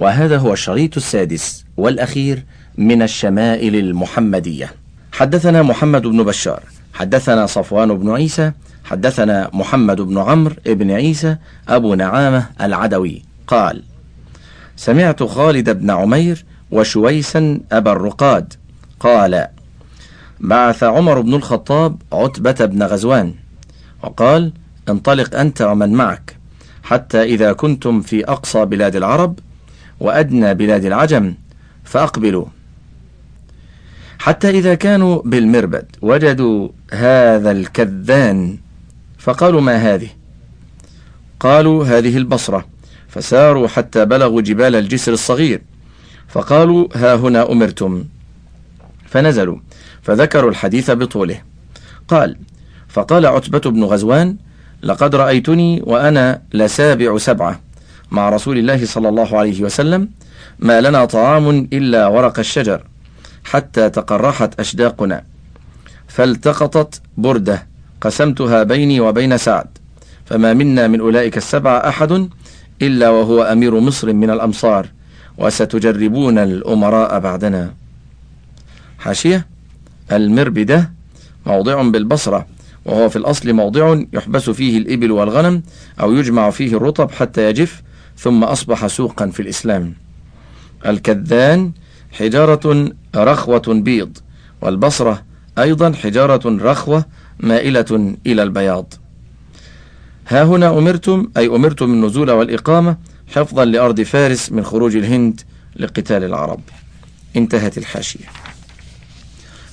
[0.00, 2.44] وهذا هو الشريط السادس والأخير
[2.78, 4.72] من الشمائل المحمدية.
[5.12, 6.62] حدثنا محمد بن بشار
[6.94, 8.52] حدثنا صفوان بن عيسى
[8.84, 11.36] حدثنا محمد بن عمرو بن عيسى
[11.68, 13.22] أبو نعامة العدوي.
[13.46, 13.82] قال
[14.76, 18.54] سمعت خالد بن عمير وشويسا أبا الرقاد.
[19.00, 19.48] قال
[20.40, 23.34] بعث عمر بن الخطاب عتبة بن غزوان.
[24.02, 24.52] وقال
[24.88, 26.36] انطلق أنت ومن معك
[26.82, 29.38] حتى إذا كنتم في أقصى بلاد العرب
[30.00, 31.34] وأدنى بلاد العجم
[31.84, 32.44] فأقبلوا.
[34.18, 38.58] حتى إذا كانوا بالمربد وجدوا هذا الكذان
[39.18, 40.08] فقالوا ما هذه؟
[41.40, 42.66] قالوا هذه البصرة.
[43.08, 45.62] فساروا حتى بلغوا جبال الجسر الصغير.
[46.28, 48.04] فقالوا ها هنا أمرتم.
[49.06, 49.58] فنزلوا
[50.02, 51.40] فذكروا الحديث بطوله.
[52.08, 52.36] قال
[52.88, 54.36] فقال عتبة بن غزوان
[54.82, 57.60] لقد رأيتني وأنا لسابع سبعة.
[58.10, 60.08] مع رسول الله صلى الله عليه وسلم
[60.58, 62.84] ما لنا طعام إلا ورق الشجر
[63.44, 65.24] حتى تقرحت أشداقنا.
[66.08, 67.66] فالتقطت بردة
[68.00, 69.66] قسمتها بيني وبين سعد
[70.26, 72.28] فما منا من أولئك السبعة أحد
[72.82, 74.86] إلا وهو أمير مصر من الأمصار
[75.38, 77.74] وستجربون الأمراء بعدنا.
[78.98, 79.46] حاشية
[80.12, 80.90] المربدة
[81.46, 82.46] موضع بالبصرة
[82.84, 85.62] وهو في الأصل موضع يحبس فيه الإبل والغنم
[86.00, 87.82] أو يجمع فيه الرطب حتى يجف
[88.18, 89.94] ثم أصبح سوقا في الإسلام.
[90.86, 91.72] الكذان
[92.12, 94.18] حجارة رخوة بيض
[94.60, 95.22] والبصرة
[95.58, 97.04] أيضا حجارة رخوة
[97.40, 98.94] مائلة إلى البياض.
[100.28, 102.96] ها هنا أمرتم أي أمرتم النزول والإقامة
[103.34, 105.40] حفظا لأرض فارس من خروج الهند
[105.76, 106.60] لقتال العرب.
[107.36, 108.24] انتهت الحاشية.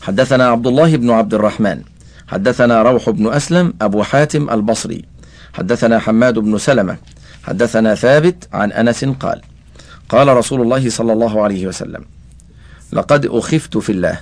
[0.01, 1.81] حدثنا عبد الله بن عبد الرحمن.
[2.27, 5.05] حدثنا روح بن أسلم أبو حاتم البصري.
[5.53, 6.97] حدثنا حماد بن سلمة.
[7.47, 9.41] حدثنا ثابت عن أنس قال
[10.09, 12.05] قال رسول الله صلى الله عليه وسلم
[12.93, 14.19] لقد أخفت في الله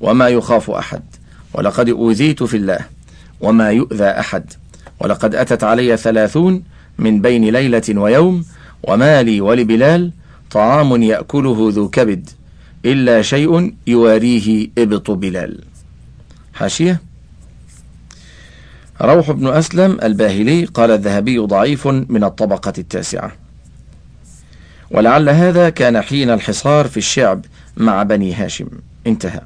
[0.00, 1.02] وما يخاف أحد
[1.54, 2.78] ولقد أوذيت في الله
[3.40, 4.52] وما يؤذى أحد
[5.00, 6.62] ولقد أتت علي ثلاثون
[6.98, 8.44] من بين ليلة ويوم
[8.82, 10.12] وما لي ولبلال
[10.50, 12.30] طعام يأكله ذو كبد
[12.84, 15.64] إلا شيء يواريه إبط بلال.
[16.54, 17.00] حاشية؟
[19.00, 23.32] روح بن أسلم الباهلي قال الذهبي ضعيف من الطبقة التاسعة.
[24.90, 27.44] ولعل هذا كان حين الحصار في الشعب
[27.76, 28.68] مع بني هاشم.
[29.06, 29.40] انتهى.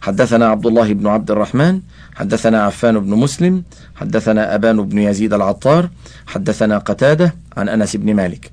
[0.00, 1.80] حدثنا عبد الله بن عبد الرحمن
[2.14, 3.62] حدثنا عفان بن مسلم
[3.96, 5.88] حدثنا أبان بن يزيد العطار
[6.26, 8.50] حدثنا قتادة عن أنس بن مالك.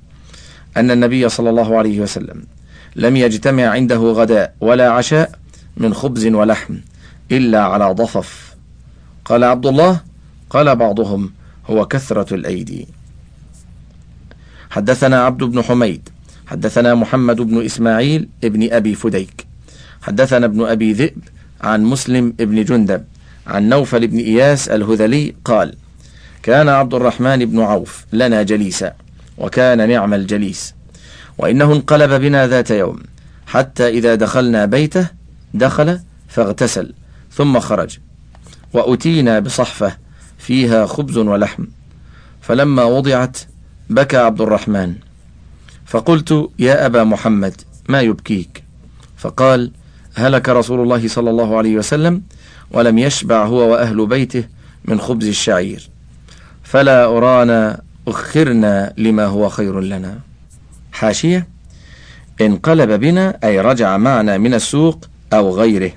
[0.76, 2.42] أن النبي صلى الله عليه وسلم
[2.96, 5.32] لم يجتمع عنده غداء ولا عشاء
[5.76, 6.74] من خبز ولحم
[7.30, 8.51] إلا على ضفف
[9.24, 10.00] قال عبد الله
[10.50, 11.32] قال بعضهم
[11.66, 12.88] هو كثرة الأيدي.
[14.70, 16.08] حدثنا عبد بن حميد
[16.46, 19.46] حدثنا محمد بن إسماعيل ابن أبي فديك.
[20.02, 21.18] حدثنا ابن أبي ذئب
[21.60, 23.04] عن مسلم ابن جندب
[23.46, 25.74] عن نوفل بن إياس الهذلي قال
[26.42, 28.92] كان عبد الرحمن بن عوف لنا جليسا
[29.38, 30.74] وكان نعم الجليس
[31.38, 33.02] وإنه انقلب بنا ذات يوم
[33.46, 35.08] حتى إذا دخلنا بيته
[35.54, 36.94] دخل فاغتسل
[37.32, 37.98] ثم خرج.
[38.72, 39.96] وأتينا بصحفة
[40.38, 41.64] فيها خبز ولحم.
[42.40, 43.38] فلما وضعت
[43.90, 44.94] بكى عبد الرحمن.
[45.86, 48.64] فقلت يا أبا محمد ما يبكيك؟
[49.16, 49.70] فقال
[50.14, 52.22] هلك رسول الله صلى الله عليه وسلم
[52.70, 54.44] ولم يشبع هو وأهل بيته
[54.84, 55.90] من خبز الشعير.
[56.62, 60.18] فلا أرانا أخرنا لما هو خير لنا.
[60.92, 61.48] حاشية
[62.40, 65.92] انقلب بنا أي رجع معنا من السوق أو غيره.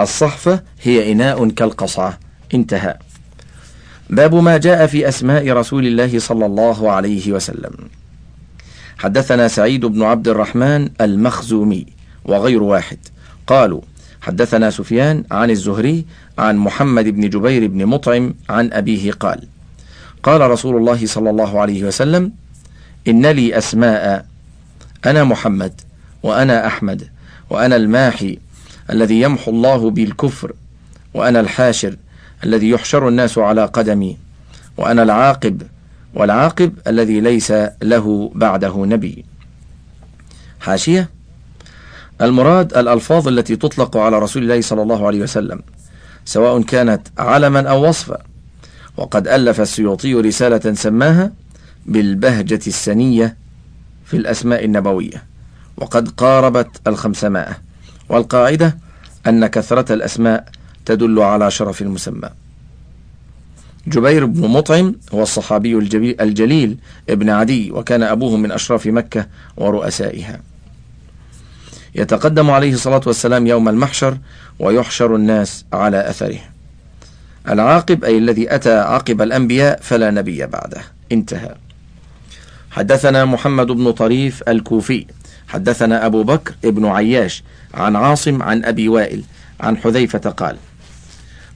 [0.00, 2.18] الصحفة هي إناء كالقصعة.
[2.54, 2.96] انتهى.
[4.10, 7.72] باب ما جاء في أسماء رسول الله صلى الله عليه وسلم.
[8.98, 11.86] حدثنا سعيد بن عبد الرحمن المخزومي
[12.24, 12.98] وغير واحد.
[13.46, 13.80] قالوا
[14.20, 16.04] حدثنا سفيان عن الزهري
[16.38, 19.48] عن محمد بن جبير بن مطعم عن أبيه قال
[20.22, 22.32] قال رسول الله صلى الله عليه وسلم
[23.08, 24.26] إن لي أسماء
[25.06, 25.80] أنا محمد
[26.22, 27.08] وأنا أحمد
[27.50, 28.38] وأنا الماحي
[28.90, 30.52] الذي يمحو الله بالكفر
[31.14, 31.96] وأنا الحاشر
[32.44, 34.16] الذي يحشر الناس على قدمي
[34.76, 35.62] وأنا العاقب
[36.14, 37.52] والعاقب الذي ليس
[37.82, 39.24] له بعده نبي.
[40.60, 41.10] حاشية؟
[42.20, 45.62] المراد الألفاظ التي تطلق على رسول الله صلى الله عليه وسلم
[46.24, 48.18] سواء كانت علما أو وصفا.
[48.96, 51.32] وقد ألف السيوطي رسالة سماها
[51.86, 53.36] بالبهجة السنية
[54.04, 55.24] في الأسماء النبوية
[55.76, 57.65] وقد قاربت الخمسمائة.
[58.08, 58.76] والقاعدة
[59.26, 60.48] أن كثرة الأسماء
[60.84, 62.28] تدل على شرف المسمى.
[63.86, 65.78] جبير بن مطعم هو الصحابي
[66.20, 69.26] الجليل ابن عدي وكان أبوه من أشراف مكة
[69.56, 70.40] ورؤسائها.
[71.94, 74.18] يتقدم عليه الصلاة والسلام يوم المحشر
[74.58, 76.38] ويحشر الناس على أثره.
[77.48, 80.80] العاقب أي الذي أتى عقب الأنبياء فلا نبي بعده.
[81.12, 81.54] انتهى.
[82.70, 85.06] حدثنا محمد بن طريف الكوفي.
[85.48, 87.42] حدثنا أبو بكر ابن عياش
[87.76, 89.22] عن عاصم عن أبي وائل
[89.60, 90.56] عن حذيفة قال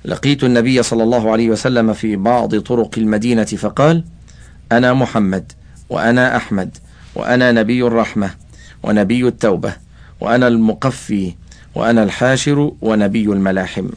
[0.05, 4.05] لقيت النبي صلى الله عليه وسلم في بعض طرق المدينة فقال
[4.73, 5.53] أنا محمد
[5.91, 6.77] وأنا أحمد
[7.15, 8.31] وأنا نبي الرحمة
[8.83, 9.73] ونبي التوبة
[10.21, 11.35] وأنا المقفي
[11.75, 13.89] وأنا الحاشر ونبي الملاحم.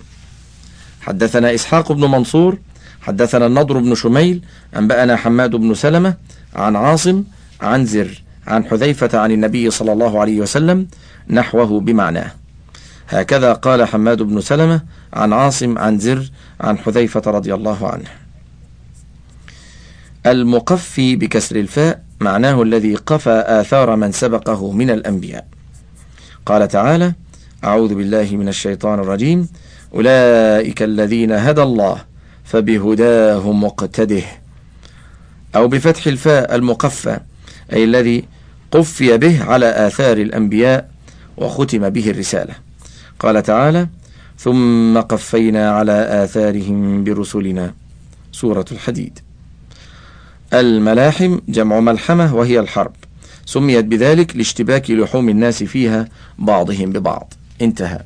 [1.01, 2.57] حدثنا إسحاق بن منصور
[3.01, 4.41] حدثنا النضر بن شميل
[4.77, 6.13] أنبأنا حماد بن سلمة
[6.55, 7.23] عن عاصم
[7.61, 10.87] عن زر عن حذيفة عن النبي صلى الله عليه وسلم
[11.29, 12.31] نحوه بمعناه.
[13.09, 14.81] هكذا قال حماد بن سلمة
[15.13, 16.31] عن عاصم عن زر
[16.61, 18.09] عن حذيفة رضي الله عنه.
[20.25, 25.47] المقفي بكسر الفاء معناه الذي قفى آثار من سبقه من الأنبياء.
[26.45, 27.13] قال تعالى
[27.63, 29.47] أعوذ بالله من الشيطان الرجيم.
[29.93, 31.97] أولئك الذين هدى الله
[32.43, 34.23] فبهداه مقتده.
[35.55, 37.19] أو بفتح الفاء المقفى
[37.73, 38.25] أي الذي
[38.73, 40.89] قفي به على آثار الأنبياء
[41.37, 42.53] وختم به الرسالة.
[43.19, 43.87] قال تعالى
[44.37, 47.73] ثم قفينا على آثارهم برسلنا.
[48.31, 49.19] سورة الحديد.
[50.53, 52.91] الملاحم جمع ملحمة وهي الحرب.
[53.45, 56.07] سميت بذلك لاشتباك لحوم الناس فيها
[56.39, 57.33] بعضهم ببعض.
[57.61, 57.99] انتهى.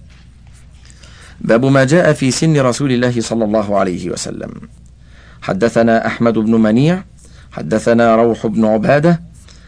[1.42, 4.52] باب ما جاء في سن رسول الله صلى الله عليه وسلم.
[5.42, 7.04] حدثنا أحمد بن منيع
[7.52, 9.27] حدثنا روح بن عبادة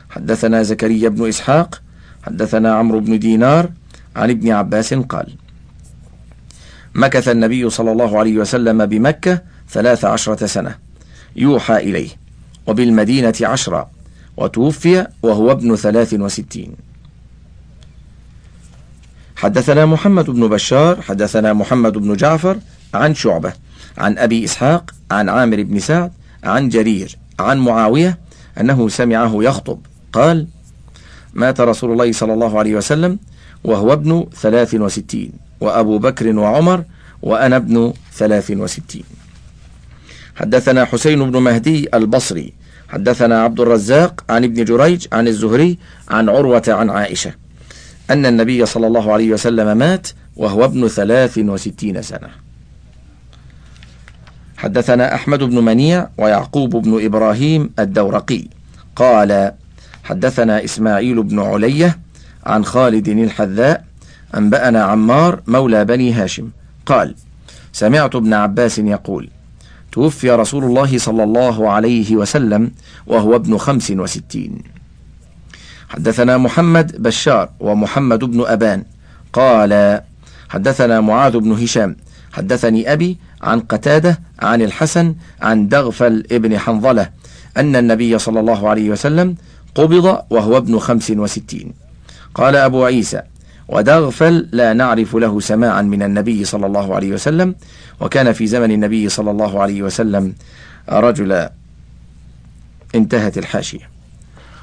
[0.09, 1.81] حدثنا زكريا بن إسحاق
[2.23, 3.69] حدثنا عمرو بن دينار
[4.15, 5.35] عن ابن عباس قال
[6.95, 10.75] مكث النبي صلى الله عليه وسلم بمكة ثلاث عشرة سنة
[11.35, 12.09] يوحى إليه
[12.67, 13.89] وبالمدينة عشرة
[14.37, 16.75] وتوفي وهو ابن ثلاث وستين.
[19.35, 22.59] حدثنا محمد بن بشار حدثنا محمد بن جعفر
[22.93, 23.53] عن شعبة
[23.97, 26.11] عن أبي إسحاق عن عامر بن سعد
[26.43, 28.19] عن جرير عن معاوية
[28.59, 29.79] أنه سمعه يخطب.
[30.13, 30.47] قال
[31.33, 33.19] مات رسول الله صلى الله عليه وسلم
[33.63, 36.83] وهو ابن ثلاث وستين وأبو بكر وعمر
[37.21, 39.03] وأنا ابن ثلاث وستين.
[40.35, 42.53] حدثنا حسين بن مهدي البصري
[42.89, 45.77] حدثنا عبد الرزاق عن ابن جريج عن الزهري
[46.09, 47.33] عن عروة عن عائشة
[48.09, 52.29] أن النبي صلى الله عليه وسلم مات وهو ابن ثلاث وستين سنة.
[54.57, 58.43] حدثنا أحمد بن منيع ويعقوب بن إبراهيم الدورقي
[58.95, 59.51] قال
[60.09, 61.99] حدثنا إسماعيل بن علية
[62.45, 63.85] عن خالد الحذاء
[64.37, 66.49] أنبأنا عمار مولى بني هاشم.
[66.85, 67.15] قال
[67.73, 69.29] سمعت ابن عباس يقول
[69.91, 72.71] توفي رسول الله صلى الله عليه وسلم
[73.07, 74.63] وهو ابن خمس وستين.
[75.89, 78.83] حدثنا محمد بشار ومحمد بن أبان.
[79.33, 80.01] قال
[80.49, 81.95] حدثنا معاذ بن هشام.
[82.31, 87.09] حدثني أبي عن قتادة عن الحسن عن دغفل ابن حنظلة
[87.57, 89.35] أن النبي صلى الله عليه وسلم
[89.75, 91.73] قبض وهو ابن خمس وستين.
[92.35, 93.21] قال أبو عيسى
[93.67, 97.55] ودغفل لا نعرف له سماعا من النبي صلى الله عليه وسلم
[97.99, 100.33] وكان في زمن النبي صلى الله عليه وسلم
[100.89, 101.51] رجلا.
[102.95, 103.89] انتهت الحاشية.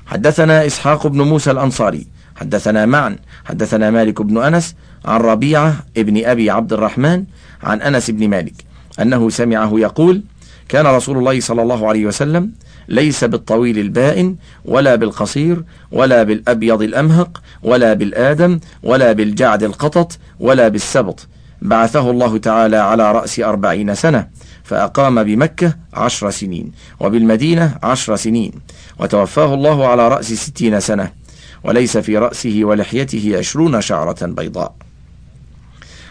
[0.06, 2.06] حدثنا إسحاق بن موسى الأنصاري
[2.36, 7.24] حدثنا معا حدثنا مالك بن أنس عن ربيعة ابن أبي عبد الرحمن
[7.62, 8.54] عن أنس بن مالك
[9.00, 10.22] أنه سمعه يقول
[10.68, 12.52] كان رسول الله صلى الله عليه وسلم
[12.88, 21.26] ليس بالطويل البائن ولا بالقصير ولا بالأبيض الأمهق ولا بالآدم ولا بالجعد القطط ولا بالسبط.
[21.62, 24.28] بعثه الله تعالى على رأس أربعين سنة
[24.64, 28.52] فأقام بمكة عشر سنين وبالمدينة عشر سنين
[28.98, 31.12] وتوفاه الله على رأس ستين سنة
[31.64, 34.74] وليس في رأسه ولحيته عشرون شعرة بيضاء.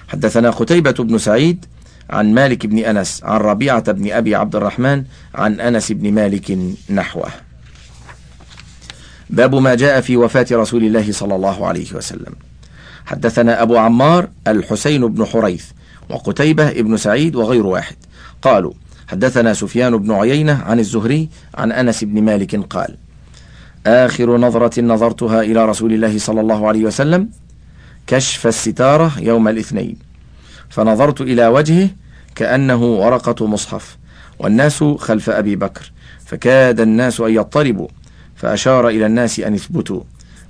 [0.07, 1.65] حدثنا قتيبة بن سعيد
[2.09, 5.03] عن مالك بن أنس عن ربيعة بن أبي عبد الرحمن
[5.35, 6.57] عن أنس بن مالك
[6.89, 7.29] نحوه.
[9.29, 12.33] باب ما جاء في وفاة رسول الله صلى الله عليه وسلم.
[13.05, 15.65] حدثنا أبو عمار الحسين بن حريث
[16.09, 17.95] وقتيبة بن سعيد وغير واحد.
[18.41, 18.73] قالوا
[19.07, 22.97] حدثنا سفيان بن عيينة عن الزهري عن أنس بن مالك قال
[23.87, 27.29] آخر نظرة نظرتها إلى رسول الله صلى الله عليه وسلم
[28.07, 29.97] كشف الستارة يوم الاثنين.
[30.69, 31.89] فنظرت إلى وجهه
[32.35, 33.97] كأنه ورقة مصحف
[34.39, 35.91] والناس خلف أبي بكر
[36.25, 37.87] فكاد الناس أن يضطربوا
[38.35, 40.01] فأشار إلى الناس أن يثبتوا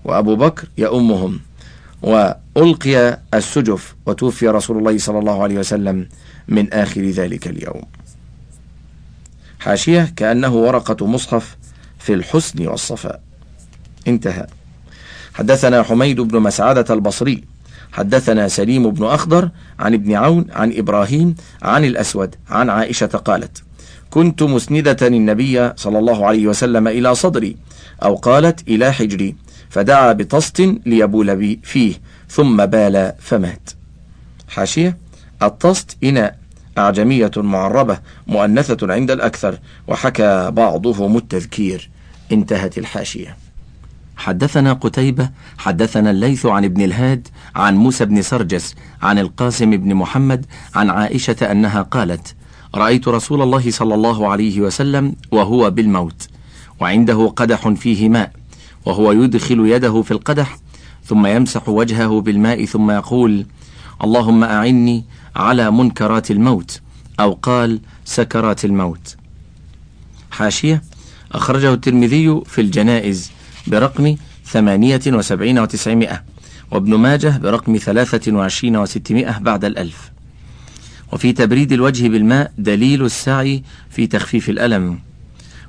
[0.04, 1.40] وأبو بكر يؤمهم
[2.02, 6.08] وألقي السجف وتوفي رسول الله صلى الله عليه وسلم
[6.48, 7.84] من آخر ذلك اليوم.
[9.60, 11.58] حاشية كأنه ورقة مصحف
[12.00, 13.22] في الحسن والصفاء.
[14.08, 14.48] انتهى.
[15.34, 17.44] حدثنا حميد بن مسعدة البصري
[17.96, 19.50] حدثنا سليم بن أخضر
[19.80, 23.64] عن ابن عون عن إبراهيم عن الأسود عن عائشة قالت
[24.10, 27.58] كنت مسندة النبي صلى الله عليه وسلم إلى صدري
[28.04, 29.36] أو قالت إلى حجري
[29.70, 31.94] فدعا بطست ليبول بي فيه
[32.30, 33.70] ثم بال فمات.
[34.48, 34.98] حاشية
[35.44, 36.38] الطست إناء
[36.78, 41.90] أعجمية معربة مؤنثة عند الأكثر وحكى بعضهم التذكير.
[42.32, 43.45] انتهت الحاشية.
[44.18, 50.46] حدثنا قتيبة حدثنا الليث عن ابن الهاد عن موسى بن سرجس عن القاسم بن محمد
[50.76, 52.36] عن عائشة أنها قالت
[52.76, 56.28] رأيت رسول الله صلى الله عليه وسلم وهو بالموت
[56.80, 58.32] وعنده قدح فيه ماء
[58.86, 60.58] وهو يدخل يده في القدح
[61.06, 63.46] ثم يمسح وجهه بالماء ثم يقول
[64.04, 65.06] اللهم أعني
[65.36, 66.82] على منكرات الموت
[67.20, 69.16] أو قال سكرات الموت
[70.32, 70.82] حاشية
[71.32, 73.32] أخرجه الترمذي في الجنائز.
[73.68, 76.24] برقم ثمانية وسبعين وتسعمائة
[76.72, 80.12] وابن ماجه برقم ثلاثة وعشرين وستمائة بعد الألف.
[81.14, 85.00] وفي تبريد الوجه بالماء دليل السعي في تخفيف الألم.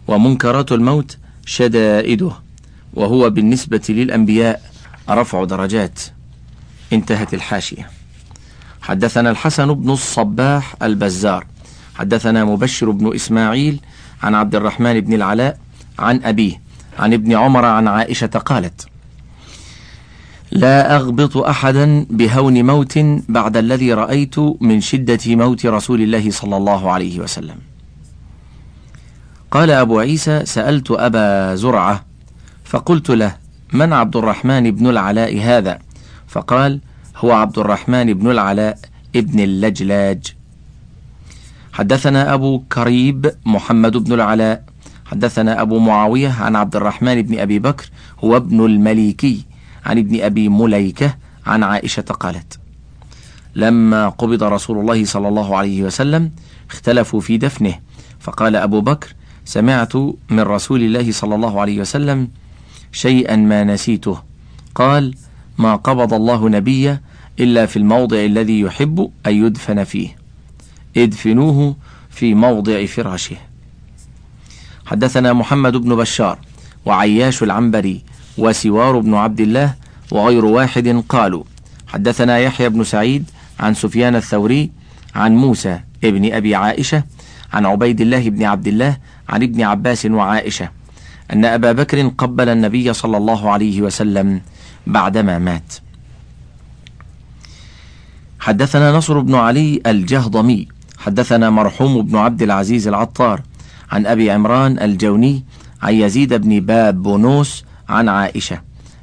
[0.09, 2.33] ومنكرات الموت شدائده.
[2.95, 4.63] وهو بالنسبة للأنبياء
[5.11, 6.01] رفع درجات.
[6.93, 7.91] انتهت الحاشية.
[8.83, 11.47] حدثنا الحسن بن الصباح البزار.
[11.95, 13.81] حدثنا مبشر بن إسماعيل
[14.23, 15.59] عن عبد الرحمن بن العلاء
[15.99, 16.66] عن أبيه.
[16.99, 18.87] عن ابن عمر عن عائشة قالت
[20.51, 22.99] لا أغبط أحدا بهون موت
[23.29, 27.57] بعد الذي رأيت من شدة موت رسول الله صلى الله عليه وسلم.
[29.51, 32.05] قال أبو عيسى سألت أبا زرعة
[32.65, 33.37] فقلت له
[33.73, 35.79] من عبد الرحمن بن العلاء هذا؟
[36.29, 36.81] فقال
[37.17, 38.79] هو عبد الرحمن بن العلاء
[39.17, 40.35] ابن اللجلاج.
[41.73, 44.65] حدثنا أبو كريب محمد بن العلاء
[45.11, 47.91] حدثنا أبو معاوية عن عبد الرحمن بن أبي بكر
[48.25, 49.45] هو ابن المليكي
[49.87, 52.59] عن ابن أبي مليكة عن عائشة قالت
[53.55, 56.31] لما قبض رسول الله صلى الله عليه وسلم
[56.71, 57.75] اختلفوا في دفنه
[58.21, 59.97] فقال أبو بكر سمعت
[60.31, 62.29] من رسول الله صلى الله عليه وسلم
[62.93, 64.23] شيئا ما نسيته
[64.75, 65.15] قال
[65.59, 67.01] ما قبض الله نبيا
[67.41, 70.17] إلا في الموضع الذي يحب أن يدفن فيه
[70.97, 71.77] ادفنوه
[72.11, 73.37] في موضع فراشه.
[74.87, 76.39] حدثنا محمد بن بشار
[76.87, 78.03] وعياش العنبري
[78.39, 79.75] وسوار بن عبد الله
[80.11, 81.45] وغير واحد قالوا
[81.87, 84.71] حدثنا يحيى بن سعيد عن سفيان الثوري
[85.15, 87.05] عن موسى ابن أبي عائشة
[87.53, 88.97] عن عبيد الله بن عبد الله
[89.29, 90.69] عن ابن عباس وعائشة
[91.33, 94.41] أن أبا بكر قبل النبي صلى الله عليه وسلم
[94.87, 95.75] بعدما مات.
[98.41, 103.43] حدثنا نصر بن علي الجهضمي حدثنا مرحوم بن عبد العزيز العطار
[103.91, 105.45] عن أبي عمران الجوني
[105.83, 108.61] عن يزيد بن باب بونوس عن عائشة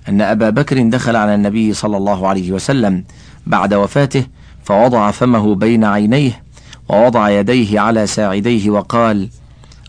[0.10, 3.04] أن أبا بكر دخل على النبي صلى الله عليه وسلم
[3.48, 4.26] بعد وفاته
[4.64, 6.44] فوضع فمه بين عينيه
[6.90, 9.30] ووضع يديه على ساعديه وقال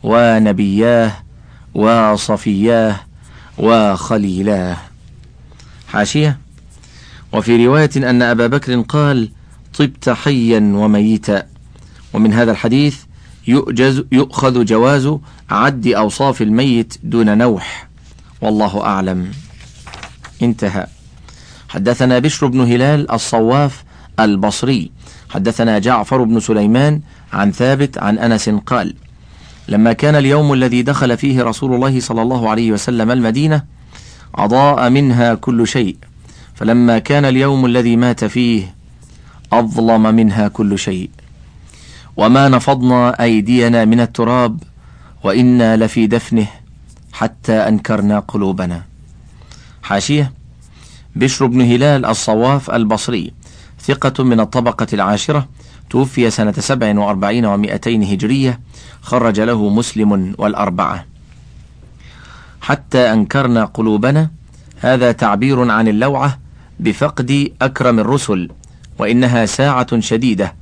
[0.02, 1.12] ونبياه
[1.74, 2.96] وصفياه
[3.58, 4.76] وخليلاه
[5.88, 6.38] حاشية.
[7.32, 9.30] وفي رواية أن أبا بكر قال
[9.78, 11.46] طبت حيا وميتا
[12.12, 12.96] ومن هذا الحديث
[13.46, 15.18] يؤجز يؤخذ جواز
[15.50, 17.88] عد أوصاف الميت دون نوح.
[18.40, 19.30] والله أعلم.
[20.42, 20.86] انتهى.
[21.68, 23.84] حدثنا بشر بن هلال الصواف
[24.20, 24.90] البصري.
[25.30, 27.00] حدثنا جعفر بن سليمان
[27.32, 28.94] عن ثابت عن أنس قال
[29.68, 33.62] لما كان اليوم الذي دخل فيه رسول الله صلى الله عليه وسلم المدينة
[34.34, 35.96] أضاء منها كل شيء.
[36.54, 38.74] فلما كان اليوم الذي مات فيه
[39.52, 41.10] أظلم منها كل شيء.
[42.16, 44.62] وما نفضنا أيدينا من التراب
[45.24, 46.46] وإنا لفي دفنه
[47.12, 48.82] حتى أنكرنا قلوبنا.
[49.82, 50.32] حاشية.
[51.16, 53.32] بشر بن هلال الصواف البصري
[53.80, 55.48] ثقة من الطبقة العاشرة
[55.90, 58.60] توفي سنة سبع وأربعين ومائتين هجرية
[59.02, 61.04] خرج له مسلم والأربعة.
[62.60, 64.30] حتى أنكرنا قلوبنا
[64.80, 66.38] هذا تعبير عن اللوعة
[66.80, 68.50] بفقد أكرم الرسل
[68.98, 70.54] وإنها ساعة شديدة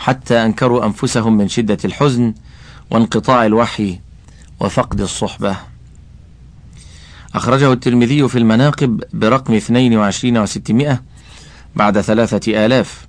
[0.00, 2.34] حتى أنكروا أنفسهم من شدة الحزن
[2.90, 4.00] وانقطاع الوحي
[4.60, 5.56] وفقد الصحبة.
[7.34, 10.96] أخرجه الترمذي في المناقب برقم 22 و600
[11.76, 13.06] بعد ثلاثة آلاف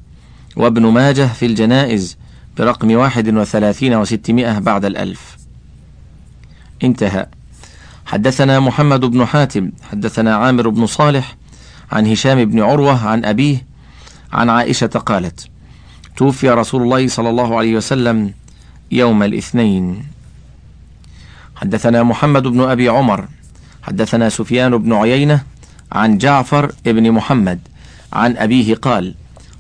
[0.56, 2.18] وابن ماجه في الجنائز
[2.58, 5.38] برقم 31 و600 بعد الألف.
[6.84, 7.28] انتهى.
[8.06, 11.38] حدثنا محمد بن حاتم حدثنا عامر بن صالح
[11.92, 13.66] عن هشام بن عروة عن أبيه
[14.34, 15.48] عن عائشة قالت
[16.18, 18.34] توفي رسول الله صلى الله عليه وسلم
[18.92, 20.04] يوم الاثنين.
[21.56, 23.28] حدثنا محمد بن أبي عمر
[23.84, 25.44] حدثنا سفيان بن عيينة
[25.92, 27.60] عن جعفر بن محمد
[28.14, 29.16] عن أبيه قال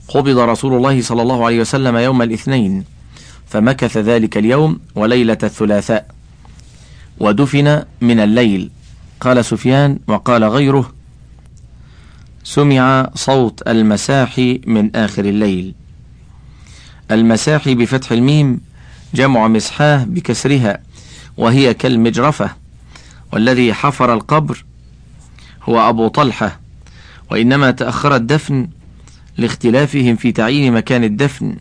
[0.07, 2.83] قبض رسول الله صلى الله عليه وسلم يوم الاثنين
[3.47, 6.05] فمكث ذلك اليوم وليلة الثلاثاء
[7.19, 8.71] ودفن من الليل.
[9.19, 10.93] قال سفيان وقال غيره
[12.43, 15.73] سمع صوت المساحي من آخر الليل.
[17.11, 18.59] المساحي بفتح الميم
[19.13, 20.79] جمع مسحاه بكسرها
[21.37, 22.49] وهي كالمجرفة
[23.33, 24.65] والذي حفر القبر
[25.63, 26.59] هو أبو طلحة
[27.31, 28.69] وإنما تأخر الدفن
[29.37, 31.57] لاختلافهم في تعيين مكان الدفن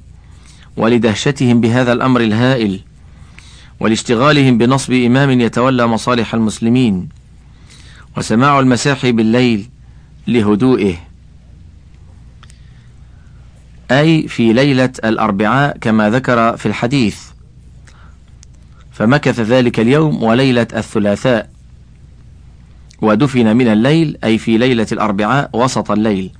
[0.77, 2.81] ولدهشتهم بهذا الأمر الهائل
[3.81, 7.09] ولاشتغالهم بنصب إمام يتولى مصالح المسلمين
[8.17, 9.69] وسماع المساحي بالليل
[10.27, 10.95] لهدوئه.
[13.91, 17.19] أي في ليلة الأربعاء كما ذكر في الحديث.
[18.93, 21.51] فمكث ذلك اليوم وليلة الثلاثاء.
[23.03, 26.31] ودفن من الليل أي في ليلة الأربعاء وسط الليل.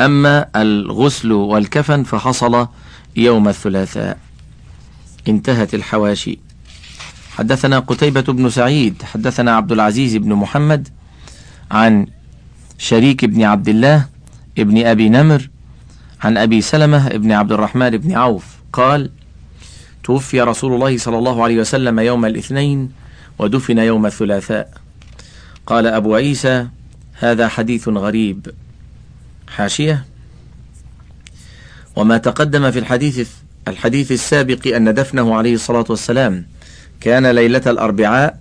[0.00, 2.68] أما الغسل والكفن فحصل
[3.16, 4.18] يوم الثلاثاء.
[5.28, 6.38] انتهت الحواشي.
[7.30, 10.88] حدثنا قتيبة بن سعيد حدثنا عبد العزيز بن محمد
[11.70, 12.06] عن
[12.78, 14.06] شريك بن عبد الله
[14.58, 15.48] ابن أبي نمر
[16.26, 19.10] عن أبي سلمة ابن عبد الرحمن بن عوف قال
[20.04, 22.92] توفي رسول الله صلى الله عليه وسلم يوم الاثنين
[23.38, 24.70] ودفن يوم الثلاثاء.
[25.66, 26.66] قال أبو عيسى
[27.18, 28.46] هذا حديث غريب.
[29.48, 30.04] حاشية.
[31.96, 33.30] وما تقدم في الحديث
[33.68, 36.46] الحديث السابق أن دفنه عليه الصلاة والسلام
[37.00, 38.40] كان ليلة الأربعاء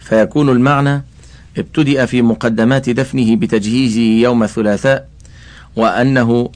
[0.00, 1.02] فيكون المعنى
[1.58, 5.08] ابتدأ في مقدمات دفنه بتجهيزه يوم الثلاثاء
[5.76, 6.50] وأنه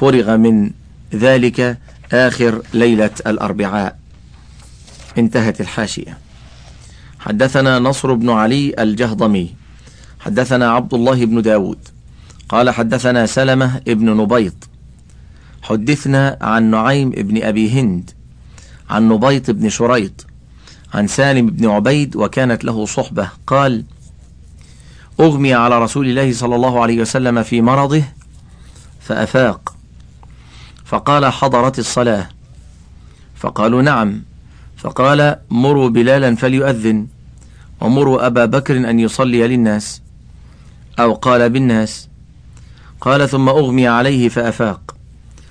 [0.00, 0.70] فرغ من
[1.14, 1.78] ذلك
[2.12, 3.98] آخر ليلة الأربعاء.
[5.18, 6.18] انتهت الحاشية.
[7.20, 9.54] حدثنا نصر بن علي الجهضمي.
[10.20, 11.78] حدثنا عبد الله بن داود.
[12.48, 14.68] قال حدثنا سلمة ابن نبيط.
[15.62, 18.10] حدثنا عن نعيم بن أبي هند.
[18.90, 20.26] عن نبيط بن شريط.
[20.94, 23.30] عن سالم بن عبيد وكانت له صحبة.
[23.46, 23.84] قال
[25.20, 28.02] أغمي على رسول الله صلى الله عليه وسلم في مرضه
[29.00, 29.77] فأفاق.
[30.88, 32.28] فقال حضرت الصلاة.
[33.36, 34.22] فقالوا نعم.
[34.76, 37.06] فقال مروا بلالا فليؤذن
[37.80, 40.02] ومروا أبا بكر أن يصلي للناس
[40.98, 42.08] أو قال بالناس.
[43.00, 44.96] قال ثم أغمي عليه فأفاق.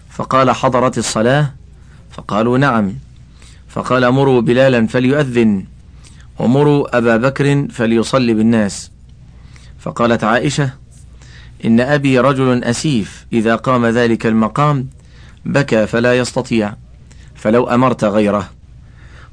[0.10, 1.54] فقال حضرت الصلاة.
[2.12, 2.94] فقالوا نعم.
[3.70, 5.66] فقال مروا بلالا فليؤذن
[6.40, 8.92] ومروا أبا بكر فليصلي بالناس.
[9.80, 10.70] فقالت عائشة
[11.66, 14.97] إن أبي رجل أسيف إذا قام ذلك المقام
[15.48, 16.74] بكى فلا يستطيع
[17.36, 18.50] فلو أمرت غيره.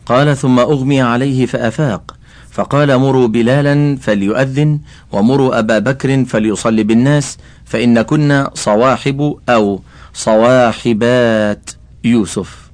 [0.07, 2.17] قال ثم أغمي عليه فأفاق
[2.51, 4.81] فقال مروا بلالا فليؤذن
[5.13, 9.83] ومروا أبا بكر فليصلي بالناس فإن كنا صواحب أو
[10.15, 11.71] صواحبات
[12.05, 12.71] يوسف.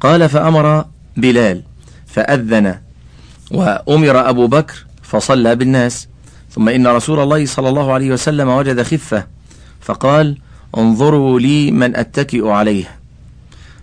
[0.00, 0.84] قال فأمر
[1.16, 1.62] بلال
[2.06, 2.78] فأذن
[3.50, 6.08] وأمر أبو بكر فصلى بالناس.
[6.50, 9.26] ثم إن رسول الله صلى الله عليه وسلم وجد خفة
[9.80, 10.38] فقال
[10.76, 12.84] انظروا لي من أتكئ عليه.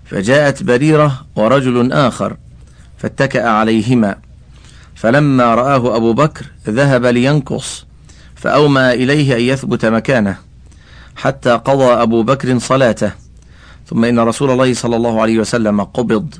[0.05, 2.37] فجاءت بريرة ورجل آخر
[2.97, 4.15] فاتكأ عليهما.
[4.95, 7.85] فلما رآه أبو بكر ذهب لينقص
[8.35, 10.37] فأومى إليه أن يثبت مكانه
[11.15, 13.11] حتى قضى أبو بكر صلاته.
[13.87, 16.35] ثم إن رسول الله صلى الله عليه وسلم قبض.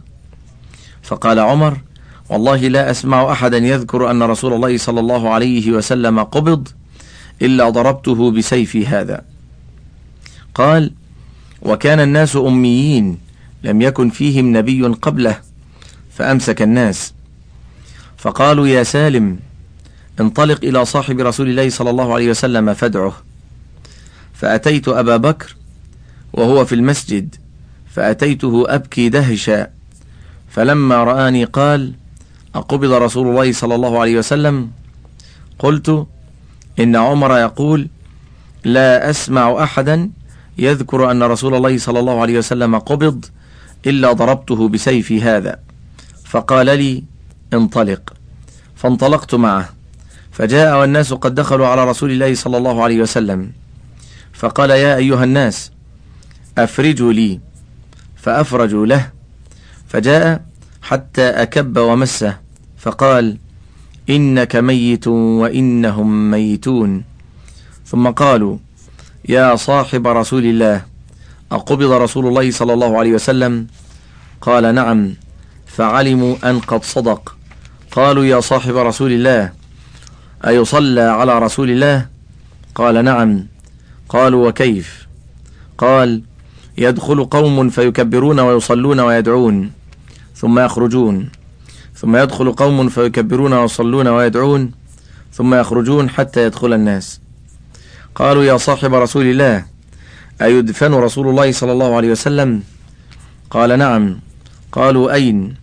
[1.04, 1.78] فقال عمر
[2.30, 6.68] والله لا أسمع أحدا يذكر أن رسول الله صلى الله عليه وسلم قبض
[7.42, 9.31] إلا ضربته بسيفي هذا.
[10.56, 10.92] قال
[11.62, 13.18] وكان الناس أميين
[13.64, 15.42] لم يكن فيهم نبي قبله
[16.18, 17.14] فأمسك الناس.
[18.18, 19.40] فقالوا يا سالم
[20.20, 23.14] انطلق إلى صاحب رسول الله صلى الله عليه وسلم فادعه.
[24.34, 25.56] فأتيت أبا بكر
[26.34, 27.36] وهو في المسجد
[27.90, 29.68] فأتيته أبكي دهشا.
[30.50, 31.94] فلما رآني قال
[32.56, 34.72] أقبض رسول الله صلى الله عليه وسلم؟
[35.60, 36.08] قلت
[36.80, 37.88] إن عمر يقول
[38.64, 40.10] لا أسمع أحدا
[40.58, 43.26] يذكر أن رسول الله صلى الله عليه وسلم قبض
[43.86, 45.60] إلا ضربته بسيفي هذا.
[46.26, 47.04] فقال لي
[47.54, 48.14] انطلق.
[48.76, 49.70] فانطلقت معه.
[50.32, 53.52] فجاء والناس قد دخلوا على رسول الله صلى الله عليه وسلم.
[54.34, 55.72] فقال يا أيها الناس
[56.58, 57.40] أفرجوا لي.
[58.16, 59.10] فأفرجوا له.
[59.88, 60.46] فجاء
[60.82, 62.38] حتى أكب ومسه.
[62.78, 63.38] فقال
[64.10, 67.04] إنك ميت وإنهم ميتون.
[67.86, 68.58] ثم قالوا
[69.32, 70.82] يا صاحب رسول الله
[71.52, 73.68] أقبض رسول الله صلى الله عليه وسلم؟
[74.42, 75.14] قال نعم
[75.66, 77.36] فعلموا أن قد صدق.
[77.92, 79.52] قالوا يا صاحب رسول الله
[80.48, 82.06] أيصلى على رسول الله؟
[82.76, 83.46] قال نعم.
[84.10, 85.08] قالوا وكيف؟
[85.78, 86.22] قال
[86.78, 89.72] يدخل قوم فيكبرون ويصلون ويدعون
[90.36, 91.30] ثم يخرجون.
[91.96, 94.72] ثم يدخل قوم فيكبرون ويصلون ويدعون
[95.34, 97.22] ثم يخرجون حتى يدخل الناس.
[98.16, 99.66] قالوا يا صاحب رسول الله
[100.42, 102.64] أيدفن رسول الله صلى الله عليه وسلم؟
[103.50, 104.20] قال نعم.
[104.72, 105.56] قالوا أين؟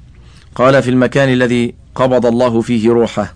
[0.54, 3.34] قال في المكان الذي قبض الله فيه روحه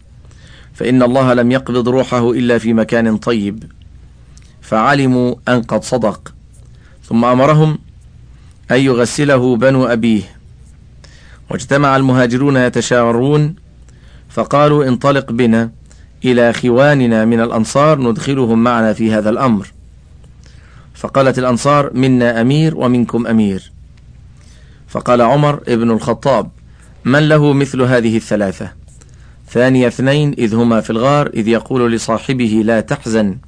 [0.74, 3.64] فإن الله لم يقبض روحه إلا في مكان طيب.
[4.60, 6.34] فعلموا أن قد صدق.
[7.04, 7.78] ثم أمرهم
[8.70, 10.22] أن يغسله بنو أبيه.
[11.50, 13.54] واجتمع المهاجرون يتشاورون
[14.28, 15.70] فقالوا انطلق بنا.
[16.24, 19.72] إلى خواننا من الأنصار ندخلهم معنا في هذا الأمر.
[20.94, 23.72] فقالت الأنصار منا أمير ومنكم أمير.
[24.88, 26.50] فقال عمر ابن الخطاب
[27.04, 28.72] من له مثل هذه الثلاثة؟
[29.50, 33.38] ثاني اثنين إذ هما في الغار إذ يقول لصاحبه لا تحزن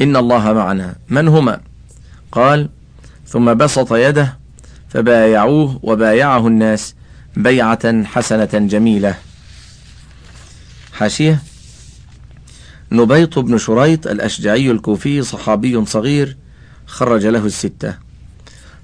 [0.00, 0.94] إن الله معنا.
[1.08, 1.60] من هما؟
[2.32, 2.68] قال
[3.26, 4.38] ثم بسط يده
[4.88, 6.94] فبايعوه وبايعه الناس
[7.36, 9.14] بيعة حسنة جميلة.
[10.92, 11.42] حاشية؟
[12.94, 16.36] نبيط بن شريط الأشجعي الكوفي صحابي صغير
[16.86, 17.94] خرج له الستة.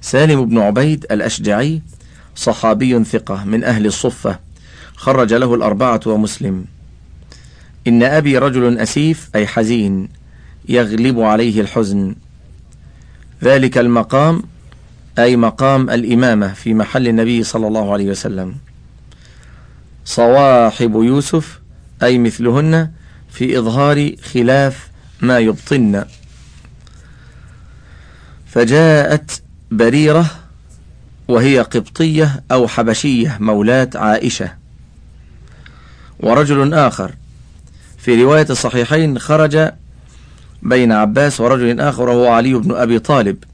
[0.01, 1.83] سالم بن عبيد الأشجعي
[2.37, 4.39] صحابي ثقة من أهل الصفة
[4.97, 6.65] خرج له الأربعة ومسلم.
[7.87, 10.09] إن أبي رجل أسيف أي حزين
[10.69, 12.15] يغلب عليه الحزن.
[13.45, 14.43] ذلك المقام
[15.19, 18.57] أي مقام الإمامة في محل النبي صلى الله عليه وسلم.
[20.05, 21.61] صواحب يوسف
[22.03, 22.91] أي مثلهن
[23.33, 24.89] في إظهار خلاف
[25.21, 26.05] ما يبطن.
[28.47, 30.31] فجاءت بريرة
[31.29, 34.53] وهي قبطية أو حبشية مولاة عائشة.
[36.21, 37.15] ورجل آخر.
[37.99, 39.73] في رواية الصحيحين خرج
[40.63, 43.45] بين عباس ورجل آخر وهو علي بن أبي طالب.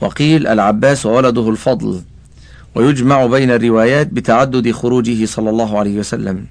[0.00, 2.02] وقيل العباس وولده الفضل.
[2.74, 6.46] ويجمع بين الروايات بتعدد خروجه صلى الله عليه وسلم.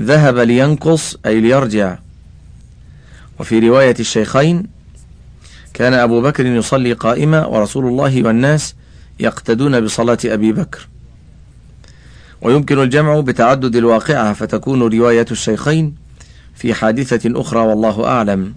[0.00, 1.98] ذهب لينقص أي ليرجع.
[3.40, 4.66] وفي رواية الشيخين
[5.74, 8.74] كان أبو بكر يصلي قائما ورسول الله والناس
[9.20, 10.88] يقتدون بصلاة أبي بكر.
[12.42, 15.94] ويمكن الجمع بتعدد الواقعة فتكون رواية الشيخين
[16.54, 18.54] في حادثة أخرى والله أعلم.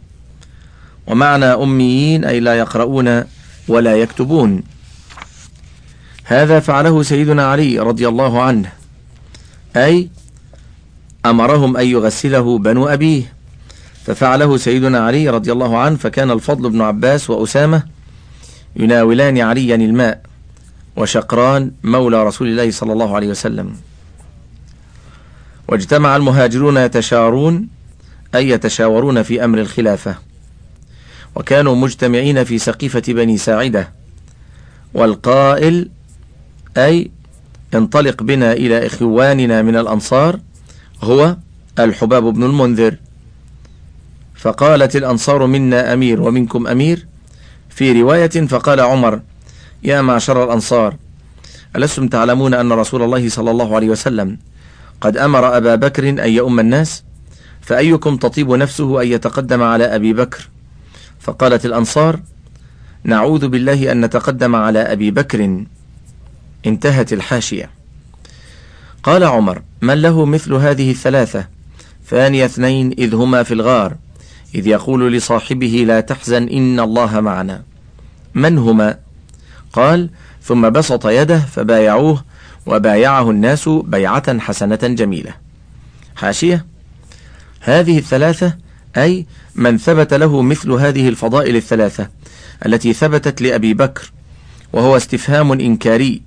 [1.08, 3.24] ومعنى أميين أي لا يقرؤون
[3.68, 4.64] ولا يكتبون.
[6.24, 8.72] هذا فعله سيدنا علي رضي الله عنه.
[9.76, 10.10] أي
[11.30, 13.34] أمرهم أن يغسله بنو أبيه.
[14.06, 17.84] ففعله سيدنا علي رضي الله عنه فكان الفضل بن عباس وأسامة
[18.76, 20.22] يناولان عليا الماء
[20.96, 23.76] وشقران مولى رسول الله صلى الله عليه وسلم.
[25.68, 27.68] واجتمع المهاجرون يتشارون
[28.36, 30.16] أي يتشاورون في أمر الخلافة.
[31.36, 33.90] وكانوا مجتمعين في سقيفة بني ساعدة.
[34.94, 35.90] والقائل
[36.78, 37.12] أي
[37.76, 40.40] انطلق بنا إلى إخواننا من الأنصار
[41.04, 41.38] هو
[41.80, 42.96] الحباب بن المنذر.
[44.36, 47.08] فقالت الأنصار منا أمير ومنكم أمير.
[47.70, 49.22] في رواية فقال عمر
[49.84, 50.96] يا معشر الأنصار
[51.76, 54.38] ألستم تعلمون أن رسول الله صلى الله عليه وسلم
[55.02, 57.04] قد أمر أبا بكر أن يؤم الناس؟
[57.62, 60.50] فأيكم تطيب نفسه أن يتقدم على أبي بكر؟
[61.20, 62.20] فقالت الأنصار
[63.04, 65.64] نعوذ بالله أن نتقدم على أبي بكر.
[66.66, 67.70] انتهت الحاشية.
[69.04, 71.48] قال عمر من له مثل هذه الثلاثة؟
[72.08, 73.96] ثاني اثنين إذ هما في الغار
[74.56, 77.64] إذ يقول لصاحبه لا تحزن إن الله معنا.
[78.34, 78.98] من هما؟
[79.74, 80.10] قال
[80.44, 82.24] ثم بسط يده فبايعوه
[82.66, 85.34] وبايعه الناس بيعة حسنة جميلة.
[86.16, 86.66] حاشية.
[87.62, 88.58] هذه الثلاثة
[88.98, 92.10] أي من ثبت له مثل هذه الفضائل الثلاثة
[92.66, 94.12] التي ثبتت لأبي بكر
[94.74, 96.22] وهو استفهام إنكاري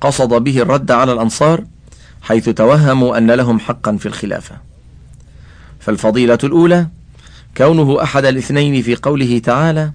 [0.00, 1.64] قصد به الرد على الأنصار
[2.22, 4.56] حيث توهموا أن لهم حقا في الخلافة.
[5.80, 6.86] فالفضيلة الأولى
[7.56, 9.92] كونه أحد الاثنين في قوله تعالى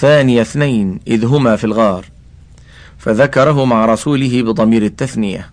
[0.00, 2.04] ثاني اثنين إذ هما في الغار
[2.98, 5.50] فذكره مع رسوله بضمير التثنية.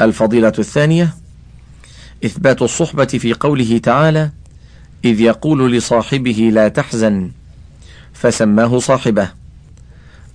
[0.00, 1.14] الفضيلة الثانية
[2.24, 4.30] إثبات الصحبة في قوله تعالى
[5.04, 7.30] إذ يقول لصاحبه لا تحزن
[8.12, 9.28] فسماه صاحبه.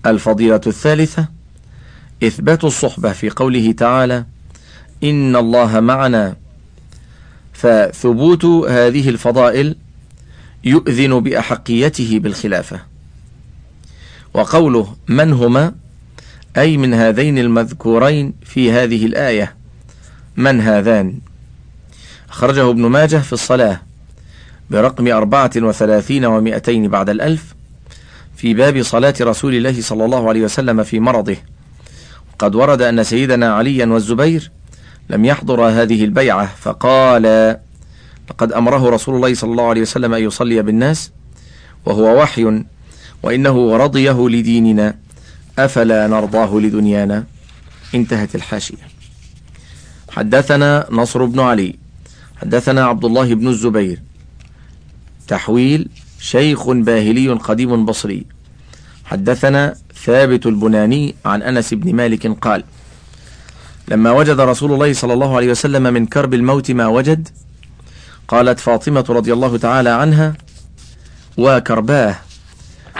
[0.06, 1.28] الفضيلة الثالثة
[2.24, 4.26] إثبات الصحبة في قوله تعالى
[5.04, 6.36] إن الله معنا.
[7.54, 9.76] فثبوت هذه الفضائل
[10.64, 12.80] يؤذن بأحقيته بالخلافة.
[14.34, 15.76] وقوله من هما؟
[16.58, 19.56] أي من هذين المذكورين في هذه الآية.
[20.38, 21.20] من هذان؟
[22.30, 23.82] أخرجه ابن ماجه في الصلاة
[24.70, 27.56] برقم أربعة وثلاثين ومائتين بعد الألف
[28.36, 31.38] في باب صلاة رسول الله صلى الله عليه وسلم في مرضه.
[32.44, 34.52] قد ورد أن سيدنا عليا والزبير
[35.10, 37.58] لم يحضر هذه البيعة فقال
[38.30, 41.12] لقد أمره رسول الله صلى الله عليه وسلم أن يصلي بالناس
[41.86, 42.64] وهو وحي
[43.24, 44.96] وإنه رضيه لديننا
[45.60, 47.24] أفلا نرضاه لدنيانا.
[47.96, 48.88] انتهت الحاشية.
[50.10, 51.76] حدثنا نصر بن علي
[52.42, 54.00] حدثنا عبد الله بن الزبير
[55.28, 58.26] تحويل شيخ باهلي قديم بصري.
[59.06, 62.64] حدثنا ثابت البناني عن أنس بن مالك قال
[63.88, 67.28] لما وجد رسول الله صلى الله عليه وسلم من كرب الموت ما وجد
[68.28, 70.34] قالت فاطمة رضي الله تعالى عنها
[71.38, 72.16] وكرباه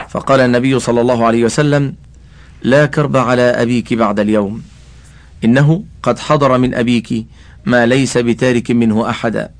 [0.08, 1.94] فقال النبي صلى الله عليه وسلم
[2.62, 4.62] لا كرب على أبيك بعد اليوم
[5.44, 7.26] إنه قد حضر من أبيك
[7.66, 9.50] ما ليس بتارك منه أحدا.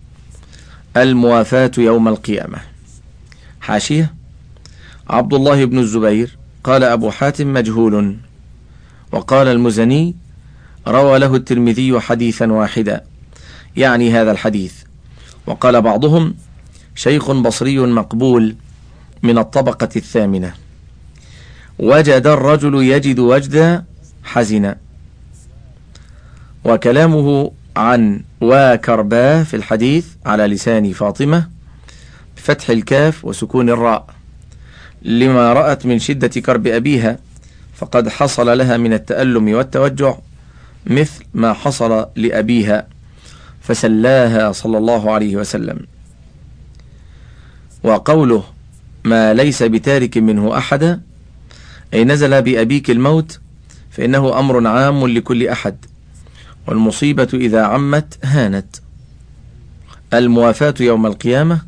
[0.96, 2.58] الموافاة يوم القيامة.
[3.60, 4.14] حاشية
[5.10, 8.16] عبد الله بن الزبير قال أبو حاتم مجهول.
[9.12, 10.14] وقال المزني
[10.88, 13.04] روى له الترمذي حديثا واحدا.
[13.76, 14.74] يعني هذا الحديث.
[15.46, 16.34] وقال بعضهم
[16.94, 18.56] شيخ بصري مقبول
[19.22, 20.54] من الطبقة الثامنة.
[21.78, 23.84] وجد الرجل يجد وجدا
[24.24, 24.76] حزنا.
[26.64, 31.48] وكلامه عن وكرباه في الحديث على لسان فاطمة
[32.36, 34.13] بفتح الكاف وسكون الراء.
[35.04, 37.18] لما رأت من شدة كرب أبيها
[37.74, 40.14] فقد حصل لها من التألم والتوجع
[40.86, 42.86] مثل ما حصل لأبيها
[43.60, 45.80] فسلاها صلى الله عليه وسلم.
[47.82, 48.44] وقوله
[49.04, 51.00] ما ليس بتارك منه أحدا
[51.94, 53.40] أي نزل بأبيك الموت
[53.90, 55.76] فإنه أمر عام لكل أحد
[56.66, 58.76] والمصيبة إذا عمت هانت.
[60.14, 61.60] الموافاة يوم القيامة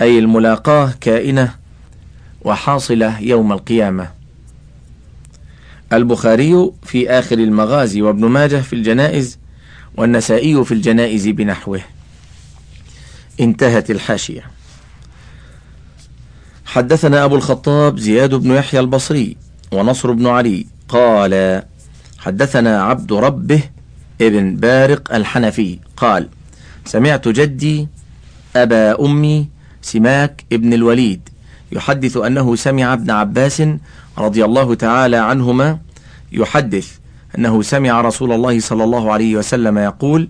[0.00, 1.54] أي الملاقاة كائنة
[2.46, 4.10] وحاصلة يوم القيامة.
[5.92, 9.38] البخاري في آخر المغازي وابن ماجه في الجنائز
[9.96, 11.80] والنسائي في الجنائز بنحوه.
[13.40, 14.50] انتهت الحاشية.
[16.64, 19.36] حدثنا أبو الخطاب زياد بن يحيى البصري
[19.72, 21.62] ونصر بن علي قال
[22.18, 23.62] حدثنا عبد ربه
[24.20, 26.28] ابن بارق الحنفي قال
[26.84, 27.88] سمعت جدي
[28.56, 29.48] أبا أمي
[29.82, 31.28] سماك ابن الوليد
[31.72, 33.62] يحدث أنه سمع ابن عباس
[34.18, 35.78] رضي الله تعالى عنهما
[36.32, 36.98] يحدث
[37.38, 40.28] أنه سمع رسول الله صلى الله عليه وسلم يقول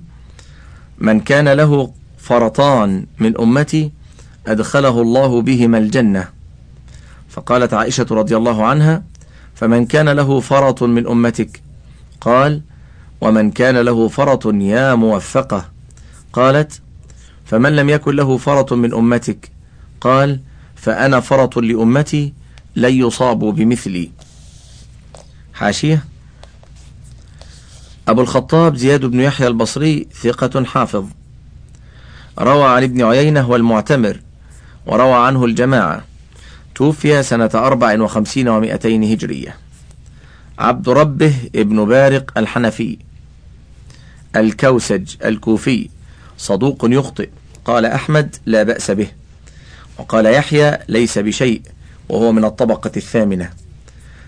[0.98, 3.90] من كان له فرطان من أمتي
[4.46, 6.28] أدخله الله بهما الجنة.
[7.28, 9.02] فقالت عائشة رضي الله عنها
[9.54, 11.62] فمن كان له فرط من أمتك؟
[12.20, 12.62] قال
[13.20, 15.64] ومن كان له فرط يا موفقة.
[16.32, 16.80] قالت
[17.44, 19.50] فمن لم يكن له فرط من أمتك؟
[20.00, 20.40] قال
[20.76, 22.32] فأنا فرط لأمتي
[22.76, 24.10] لن يصابوا بمثلي.
[25.54, 26.04] حاشية.
[28.08, 31.04] أبو الخطاب زياد بن يحيى البصري ثقة حافظ.
[32.38, 34.20] روى عن ابن عيينة والمعتمر
[34.86, 36.04] وروى عنه الجماعة.
[36.74, 39.56] توفي سنة أربع وخمسين ومائتين هجرية.
[40.58, 42.98] عبد ربه ابن بارق الحنفي.
[44.36, 45.88] الكوسج الكوفي
[46.38, 47.28] صدوق يخطئ.
[47.64, 49.08] قال أحمد لا بأس به.
[49.98, 51.62] وقال يحيى ليس بشيء
[52.08, 53.50] وهو من الطبقة الثامنة.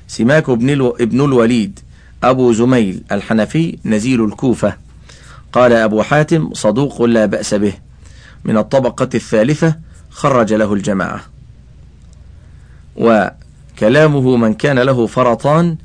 [0.08, 1.80] سماك ابن, ابن الوليد
[2.22, 4.76] أبو زميل الحنفي نزيل الكوفة.
[5.52, 7.72] قال أبو حاتم صدوق لا بأس به.
[8.44, 9.76] من الطبقة الثالثة
[10.10, 11.20] خرج له الجماعة.
[12.96, 15.76] وكلامه من كان له فرطان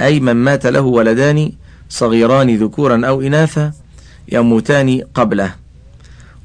[0.00, 1.52] أي من مات له ولدان
[1.88, 3.72] صغيران ذكورا أو إناثا
[4.32, 5.54] يموتان قبله.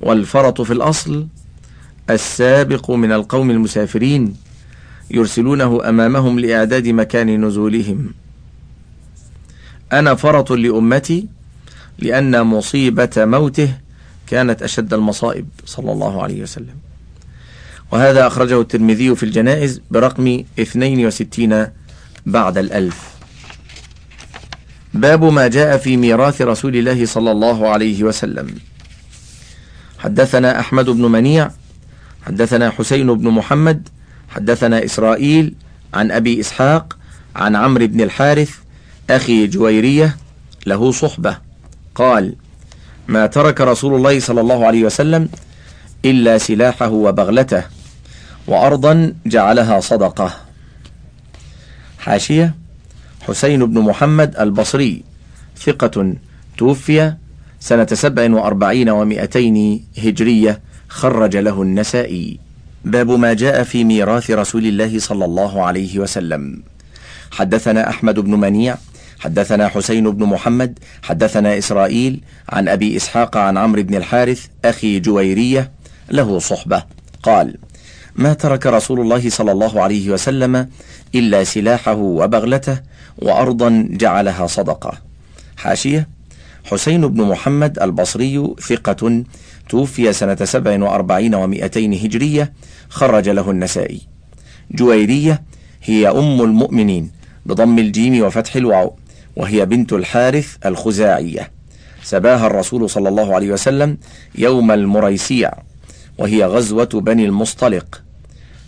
[0.02, 1.28] والفرط في الأصل
[2.10, 4.36] السابق من القوم المسافرين
[5.12, 8.13] يرسلونه أمامهم لإعداد مكان نزولهم.
[9.93, 11.28] أنا فرط لأمتي
[12.00, 13.74] لأن مصيبة موته
[14.28, 16.76] كانت أشد المصائب صلى الله عليه وسلم.
[17.91, 21.67] وهذا أخرجه الترمذي في الجنائز برقم 62
[22.26, 23.17] بعد الألف.
[24.93, 28.56] باب ما جاء في ميراث رسول الله صلى الله عليه وسلم.
[30.00, 31.52] حدثنا أحمد بن منيع
[32.28, 33.90] حدثنا حسين بن محمد
[34.30, 35.56] حدثنا إسرائيل
[35.94, 36.98] عن أبي إسحاق
[37.36, 38.52] عن عمرو بن الحارث
[39.10, 40.18] أخي جويرية
[40.66, 41.38] له صحبة.
[41.96, 42.36] قال
[43.08, 45.30] ما ترك رسول الله صلى الله عليه وسلم
[46.06, 47.63] إلا سلاحه وبغلته
[48.48, 50.34] وأرضا جعلها صدقة.
[52.00, 52.56] حاشية
[53.22, 55.04] حسين بن محمد البصري
[55.58, 56.13] ثقة
[56.58, 57.13] توفي
[57.60, 62.39] سنة سبع وأربعين ومائتين هجرية خرج له النسائي.
[62.86, 66.63] باب ما جاء في ميراث رسول الله صلى الله عليه وسلم.
[67.32, 68.78] حدثنا أحمد بن منيع
[69.19, 75.71] حدثنا حسين بن محمد حدثنا إسرائيل عن أبي إسحاق عن عمرو بن الحارث أخي جويرية
[76.12, 76.84] له صحبة.
[77.23, 77.58] قال
[78.15, 80.69] ما ترك رسول الله صلى الله عليه وسلم
[81.15, 82.80] إلا سلاحه وبغلته
[83.17, 84.93] وأرضا جعلها صدقة.
[85.58, 86.08] حاشية
[86.65, 89.23] حسين بن محمد البصري ثقة
[89.69, 92.53] توفي سنة سبع وأربعين ومائتين هجرية
[92.89, 94.01] خرج له النسائي.
[94.71, 95.43] جويرية
[95.84, 97.12] هي أم المؤمنين
[97.45, 98.95] بضم الجيم وفتح الواو
[99.36, 101.51] وهي بنت الحارث الخزاعية.
[102.03, 103.97] سباها الرسول صلى الله عليه وسلم
[104.36, 105.51] يوم المريسيع
[106.17, 108.03] وهي غزوة بني المصطلق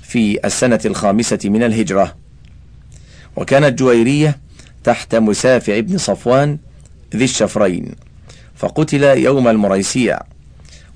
[0.01, 2.15] في السنة الخامسة من الهجرة.
[3.35, 4.39] وكانت جويرية
[4.83, 6.57] تحت مسافع بن صفوان
[7.15, 7.95] ذي الشفرين
[8.55, 10.19] فقتل يوم المريسيع.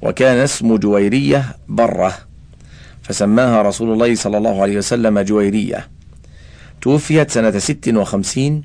[0.04, 2.18] وكان اسم جويرية برة
[3.02, 5.88] فسماها رسول الله صلى الله عليه وسلم جويرية.
[6.82, 8.64] توفيت سنة ست وخمسين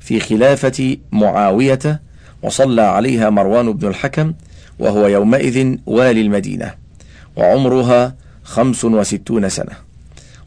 [0.00, 2.02] في خلافة معاوية
[2.42, 4.32] وصلى عليها مروان بن الحكم
[4.78, 6.74] وهو يومئذ والي المدينة
[7.36, 9.72] وعمرها خمس وستون سنة.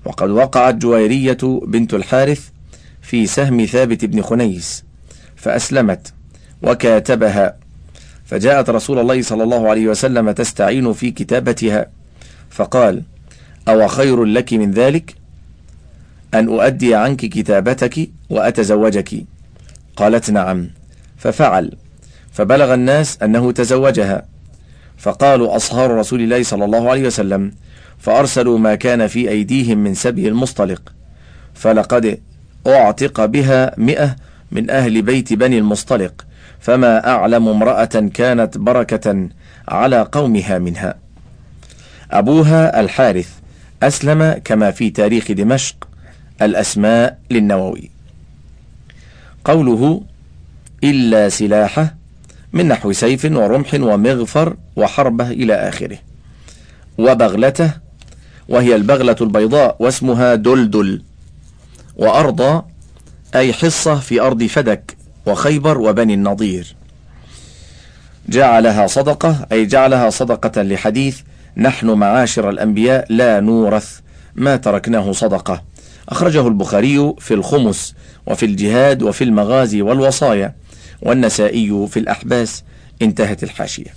[0.05, 2.49] وقد وقعت جويرية بنت الحارث
[3.01, 4.83] في سهم ثابت بن خنيس
[5.35, 6.13] فأسلمت
[6.63, 7.61] وكاتبها
[8.31, 11.85] فجاءت رسول الله صلى الله عليه وسلم تستعين في كتابتها
[12.49, 13.03] فقال
[13.67, 15.15] أو خير لك من ذلك؟
[16.33, 19.25] أن أؤدي عنك كتابتك وأتزوجك.
[19.95, 20.69] قالت نعم.
[21.17, 21.71] ففعل
[22.31, 24.25] فبلغ الناس أنه تزوجها
[24.97, 27.51] فقالوا أصهار رسول الله صلى الله عليه وسلم
[27.99, 30.93] فأرسلوا ما كان في أيديهم من سبي المصطلق
[31.53, 32.19] فلقد
[32.67, 34.15] أعتق بها مئة
[34.51, 36.25] من أهل بيت بني المصطلق
[36.62, 39.30] فما أعلم امرأة كانت بركة
[39.67, 40.95] على قومها منها.
[42.12, 43.30] أبوها الحارث
[43.84, 45.88] أسلم كما في تاريخ دمشق
[46.41, 47.91] الأسماء للنووي.
[49.45, 50.04] قوله
[50.84, 51.95] إلا سلاحه
[52.54, 55.97] من نحو سيف ورمح ومغفر وحربة إلى آخره.
[56.97, 57.71] وبغلته
[58.50, 61.04] وهي البغلة البيضاء واسمها دلدل.
[61.95, 62.63] وأرضى
[63.36, 65.00] أي حصة في أرض فدك.
[65.25, 66.75] وخيبر وبني النضير.
[68.29, 71.19] جعلها صدقة أي جعلها صدقة لحديث
[71.57, 73.99] نحن معاشر الأنبياء لا نورث
[74.36, 75.63] ما تركناه صدقة.
[76.10, 77.95] أخرجه البخاري في الخمس
[78.27, 80.53] وفي الجهاد وفي المغازي والوصايا
[81.01, 82.63] والنسائي في الأحباس.
[83.01, 83.93] انتهت الحاشية.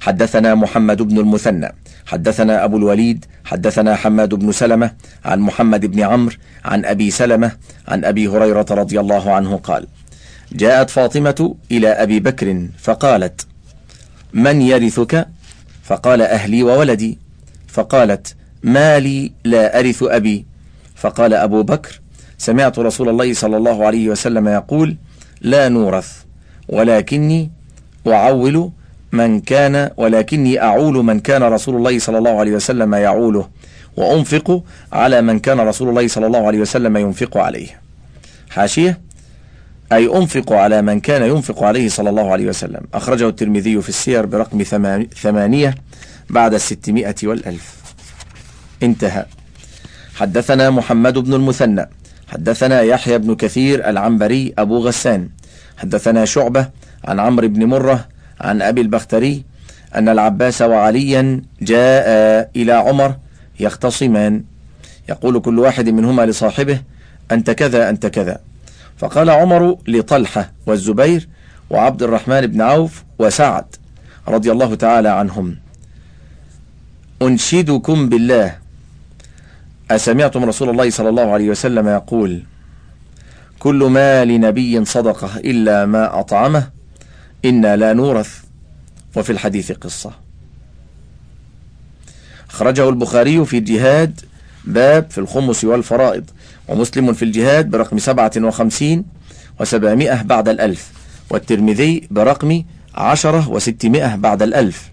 [0.00, 1.74] حدثنا محمد بن المثنى.
[2.06, 4.90] حدثنا أبو الوليد حدثنا حماد بن سلمة
[5.24, 7.52] عن محمد بن عمرو عن أبي سلمة
[7.88, 9.86] عن أبي هريرة رضي الله عنه قال
[10.52, 13.46] جاءت فاطمة إلى أبي بكر فقالت
[14.32, 15.28] من يرثك؟
[15.82, 17.18] فقال أهلي وولدي.
[17.68, 20.46] فقالت ما لي لا أرث أبي.
[20.94, 22.00] فقال أبو بكر
[22.38, 24.96] سمعت رسول الله صلى الله عليه وسلم يقول
[25.40, 26.12] لا نورث
[26.68, 27.50] ولكني
[28.06, 28.70] أعول
[29.14, 33.48] من كان ولكني أعول من كان رسول الله صلى الله عليه وسلم يعوله
[33.96, 37.80] وأنفق على من كان رسول الله صلى الله عليه وسلم ينفق عليه.
[38.50, 39.00] حاشية؟
[39.92, 42.80] أي أنفق على من كان ينفق عليه صلى الله عليه وسلم.
[42.94, 44.62] أخرجه الترمذي في السير برقم
[45.22, 45.74] ثمانية
[46.30, 47.74] بعد الستمائة والألف.
[48.82, 49.24] انتهى.
[50.14, 51.88] حدثنا محمد بن المثنى.
[52.28, 55.28] حدثنا يحيى بن كثير العنبري أبو غسان.
[55.76, 56.68] حدثنا شعبة
[57.04, 58.13] عن عمرو بن مرة
[58.44, 59.44] عن أبي البختري
[59.94, 62.06] أن العباس وعليا جاء
[62.56, 63.16] إلى عمر
[63.60, 64.44] يختصمان.
[65.08, 66.80] يقول كل واحد منهما لصاحبه
[67.32, 68.38] أنت كذا أنت كذا.
[68.98, 71.28] فقال عمر لطلحة والزبير
[71.70, 73.64] وعبد الرحمن بن عوف وسعد
[74.28, 75.56] رضي الله تعالى عنهم.
[77.22, 78.54] أنشدكم بالله.
[79.90, 82.42] أسمعتم رسول الله صلى الله عليه وسلم يقول
[83.58, 86.73] كل ما لنبي صدقة إلا ما أطعمه
[87.44, 88.38] إنا لا نورث.
[89.16, 90.12] وفي الحديث قصة.
[92.50, 94.20] أخرجه البخاري في الجهاد
[94.64, 96.30] باب في الخمس والفرائض
[96.68, 99.04] ومسلم في الجهاد برقم سبعة وخمسين
[99.60, 100.90] وسبعمائة بعد الألف
[101.30, 102.62] والترمذي برقم
[102.94, 104.90] عشرة وستمائة بعد الألف.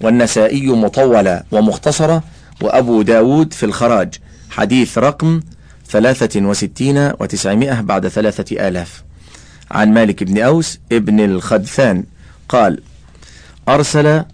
[0.00, 2.22] والنسائي مطولة ومختصرة
[2.62, 4.14] وأبو داود في الخراج
[4.50, 5.40] حديث رقم
[5.88, 9.05] ثلاثة وستين وتسعمائة بعد ثلاثة آلاف.
[9.70, 12.04] عن مالك بن أوس ابن الخدثان
[12.48, 12.82] قال
[13.68, 14.24] أرسل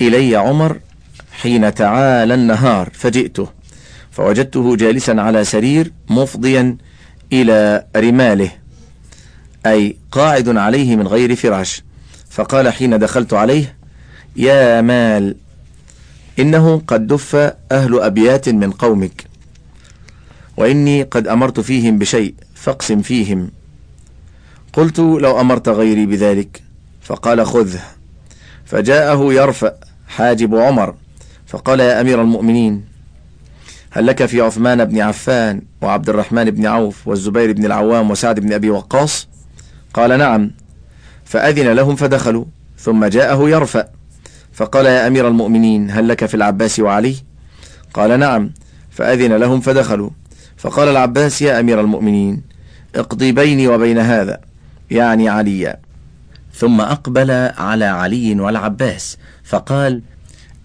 [0.00, 0.80] إلي عمر
[1.32, 3.48] حين تعالى النهار فجئته
[4.10, 6.76] فوجدته جالسا على سرير مفضيا
[7.32, 8.50] إلى رماله
[9.66, 11.82] أي قاعد عليه من غير فراش.
[12.30, 13.76] فقال حين دخلت عليه
[14.36, 15.36] يا مال
[16.38, 17.34] إنه قد دف
[17.72, 19.24] أهل أبيات من قومك
[20.56, 23.50] وإني قد أمرت فيهم بشيء فاقسم فيهم.
[24.72, 26.62] قلت لو أمرت غيري بذلك
[27.02, 27.80] فقال خذه
[28.64, 29.72] فجاءه يرفع
[30.08, 30.94] حاجب عمر
[31.46, 32.84] فقال يا أمير المؤمنين
[33.90, 38.52] هل لك في عثمان بن عفان وعبد الرحمن بن عوف والزبير بن العوام وسعد بن
[38.52, 39.28] أبي وقاص؟
[39.94, 40.50] قال نعم.
[41.24, 42.44] فأذن لهم فدخلوا
[42.78, 43.84] ثم جاءه يرفع
[44.52, 47.16] فقال يا أمير المؤمنين هل لك في العباس وعلي؟
[47.94, 48.50] قال نعم.
[48.90, 50.10] فأذن لهم فدخلوا.
[50.56, 52.42] فقال العباس يا أمير المؤمنين
[52.94, 54.40] اقضي بيني وبين هذا.
[54.92, 55.78] يعني عليا
[56.54, 60.02] ثم أقبل على علي والعباس فقال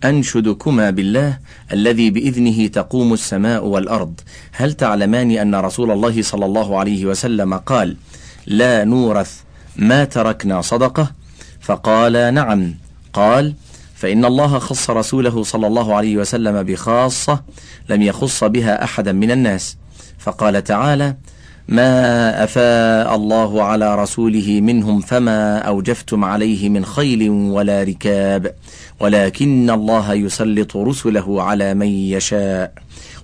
[0.04, 1.40] أنشدكما بالله
[1.74, 4.20] الذي بإذنه تقوم السماء والأرض.
[4.52, 7.98] هل تعلمان أن رسول الله صلى الله عليه وسلم قال
[8.48, 9.42] لا نورث
[9.76, 11.12] ما تركنا صدقة؟
[11.62, 12.74] فقال نعم.
[13.14, 13.54] قال
[13.96, 17.44] فإن الله خص رسوله صلى الله عليه وسلم بخاصة
[17.90, 19.78] لم يخص بها أحدا من الناس.
[20.20, 21.16] فقال تعالى
[21.68, 28.54] ما أفاء الله على رسوله منهم فما أوجفتم عليه من خيل ولا ركاب.
[29.00, 32.74] ولكن الله يسلط رسله على من يشاء.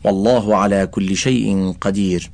[0.03, 2.31] والله على كل شيء قدير.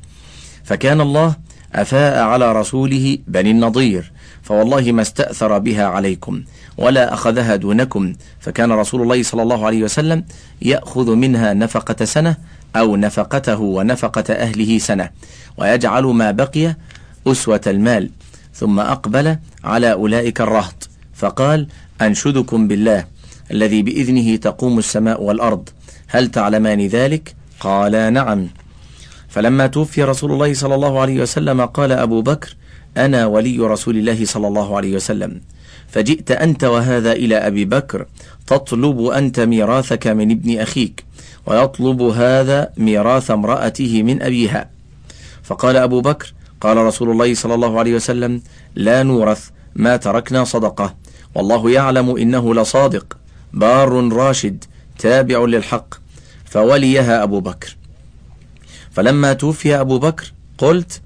[0.63, 1.35] فكان الله
[1.75, 4.11] أفاء على رسوله بني النضير.
[4.41, 6.43] فوالله ما استأثر بها عليكم
[6.77, 8.13] ولا أخذها دونكم.
[8.39, 10.23] فكان رسول الله صلى الله عليه وسلم
[10.61, 12.37] يأخذ منها نفقة سنة
[12.75, 15.09] أو نفقته ونفقة أهله سنة
[15.57, 16.75] ويجعل ما بقي
[17.27, 18.09] أسوة المال
[18.53, 21.67] ثم أقبل على أولئك الرهط فقال
[22.01, 23.05] أنشدكم بالله
[23.51, 25.69] الذي بإذنه تقوم السماء والأرض
[26.07, 28.47] هل تعلمان ذلك؟ قال نعم.
[29.27, 32.55] فلما توفي رسول الله صلى الله عليه وسلم قال أبو بكر
[32.97, 35.41] أنا ولي رسول الله صلى الله عليه وسلم.
[35.87, 38.05] فجئت أنت وهذا إلى أبي بكر
[38.47, 41.03] تطلب أنت ميراثك من ابن أخيك.
[41.45, 44.69] ويطلب هذا ميراث امرأته من أبيها.
[45.43, 48.41] فقال أبو بكر قال رسول الله صلى الله عليه وسلم
[48.75, 50.95] لا نورث ما تركنا صدقة.
[51.35, 53.17] والله يعلم إنه لصادق
[53.53, 54.63] بار راشد
[54.99, 55.93] تابع للحق.
[56.45, 57.77] فوليها أبو بكر.
[58.91, 61.01] فلما توفي أبو بكر قلت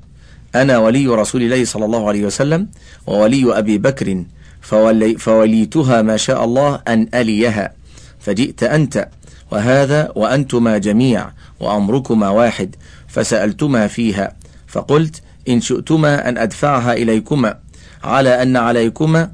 [0.55, 2.67] أنا ولي رسول الله صلى الله عليه وسلم
[3.07, 4.23] وولي أبي بكر
[4.61, 7.73] فولي فوليتها ما شاء الله أن أليها.
[8.19, 9.07] فجئت أنت
[9.53, 11.29] وهذا وأنتما جميع
[11.59, 12.75] وأمركما واحد
[13.07, 14.35] فسألتما فيها
[14.67, 17.57] فقلت إن شئتما أن أدفعها إليكما
[18.03, 19.31] على أن عليكما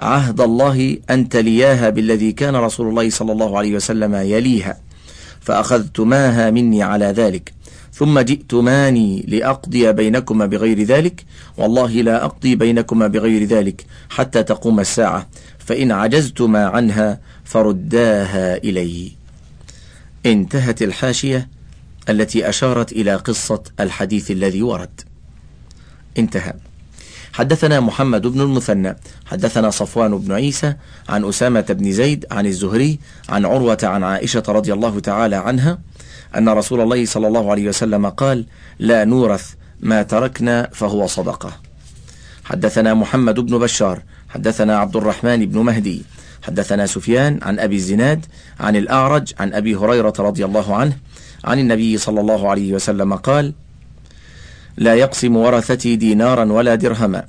[0.00, 4.76] عهد الله أن تلياها بالذي كان رسول الله صلى الله عليه وسلم يليها
[5.40, 7.52] فأخذتماها مني على ذلك
[7.92, 11.24] ثم جئتماني لأقضي بينكما بغير ذلك
[11.58, 15.26] والله لا أقضي بينكما بغير ذلك حتى تقوم الساعة
[15.58, 19.19] فإن عجزتما عنها فرداها إلي.
[20.26, 21.48] انتهت الحاشية
[22.08, 25.00] التي أشارت إلى قصة الحديث الذي ورد.
[26.18, 26.54] انتهى.
[27.32, 28.96] حدثنا محمد بن المثنى
[29.26, 30.74] حدثنا صفوان بن عيسى
[31.08, 32.98] عن أسامة بن زيد عن الزهري
[33.28, 35.78] عن عروة عن عائشة رضي الله تعالى عنها
[36.36, 38.46] أن رسول الله صلى الله عليه وسلم قال
[38.78, 41.52] لا نورث ما تركنا فهو صدقة.
[42.44, 46.02] حدثنا محمد بن بشار حدثنا عبد الرحمن بن مهدي
[46.42, 48.26] حدثنا سفيان عن أبي الزناد
[48.60, 50.96] عن الأعرج عن أبي هريرة رضي الله عنه
[51.44, 53.54] عن النبي صلى الله عليه وسلم قال
[54.76, 57.24] لا يقسم ورثتي دينارا ولا درهما.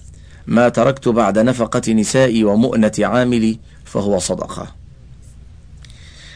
[0.47, 4.67] ما تركت بعد نفقة نسائي ومؤنة عاملي فهو صدقة.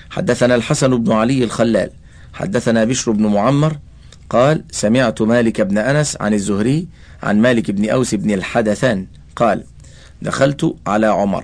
[0.10, 1.90] حدثنا الحسن بن علي الخلال.
[2.34, 3.78] حدثنا بشر بن معمر
[4.30, 6.88] قال سمعت مالك بن أنس عن الزهري
[7.24, 9.64] عن مالك بن أوس بن الحدثان قال
[10.22, 11.44] دخلت على عمر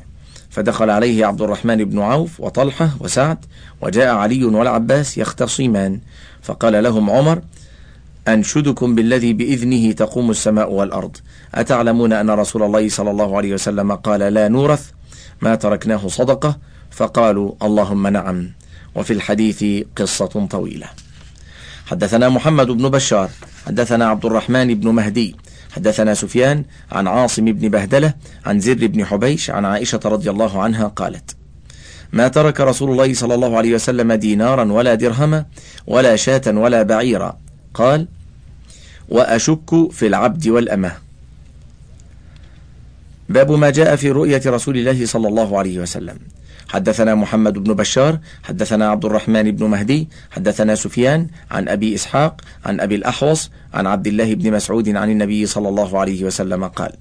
[0.51, 3.45] فدخل عليه عبد الرحمن بن عوف وطلحة وسعد
[3.81, 5.99] وجاء علي والعباس يختصمان.
[6.41, 7.41] فقال لهم عمر
[8.27, 11.17] أنشدكم بالذي بإذنه تقوم السماء والأرض.
[11.55, 14.89] أتعلمون أن رسول الله صلى الله عليه وسلم قال لا نورث
[15.41, 16.57] ما تركناه صدقة؟
[16.91, 18.51] فقالوا اللهم نعم.
[18.95, 20.87] وفي الحديث قصة طويلة.
[21.85, 23.29] حدثنا محمد بن بشار
[23.67, 25.35] حدثنا عبد الرحمن بن مهدي
[25.71, 28.13] حدثنا سفيان عن عاصم بن بهدلة
[28.45, 31.35] عن زر بن حبيش عن عائشة رضي الله عنها قالت
[32.13, 35.45] ما ترك رسول الله صلى الله عليه وسلم دينارا ولا درهما
[35.87, 37.37] ولا شاة ولا بعيرا.
[37.73, 38.07] قال
[39.09, 40.91] وأشك في العبد والأمة.
[43.29, 46.19] باب ما جاء في رؤية رسول الله صلى الله عليه وسلم.
[46.71, 52.79] حدثنا محمد بن بشار حدثنا عبد الرحمن بن مهدي حدثنا سفيان عن أبي إسحاق عن
[52.79, 56.91] أبي الأحوص عن عبد الله بن مسعود عن النبي صلى الله عليه وسلم قال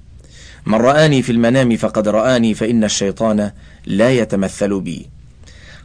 [0.66, 3.50] من رآني في المنام فقد رآني فإن الشيطان
[3.86, 5.06] لا يتمثل بي.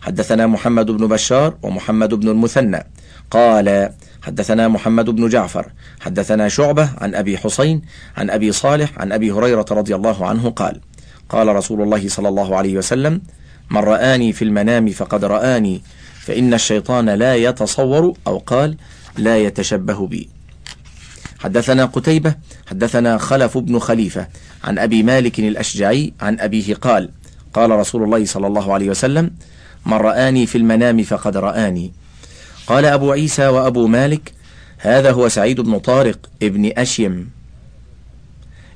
[0.02, 2.84] حدثنا محمد بن بشار ومحمد بن المثنى.
[3.32, 3.90] قال
[4.22, 5.66] حدثنا محمد بن جعفر
[6.00, 7.82] حدثنا شعبة عن أبي حسين
[8.18, 10.82] عن أبي صالح عن أبي هريرة رضي الله عنه قال
[11.30, 13.22] قال رسول الله صلى الله عليه وسلم
[13.70, 15.82] من رآني في المنام فقد رآني
[16.20, 18.78] فإن الشيطان لا يتصور أو قال
[19.18, 20.30] لا يتشبه بي.
[21.40, 22.36] حدثنا قتيبة
[22.68, 24.28] حدثنا خلف بن خليفة
[24.64, 27.10] عن أبي مالك الأشجعي عن أبيه قال
[27.54, 29.32] قال رسول الله صلى الله عليه وسلم
[29.86, 31.94] من رآني في المنام فقد رآني
[32.68, 34.34] قال أبو عيسى وأبو مالك
[34.78, 37.30] هذا هو سعيد بن طارق ابن أشيم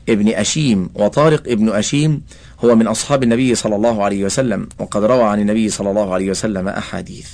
[0.09, 2.21] ابن أشيم وطارق ابن أشيم
[2.66, 6.30] هو من أصحاب النبي صلى الله عليه وسلم وقد روى عن النبي صلى الله عليه
[6.30, 7.30] وسلم أحاديث.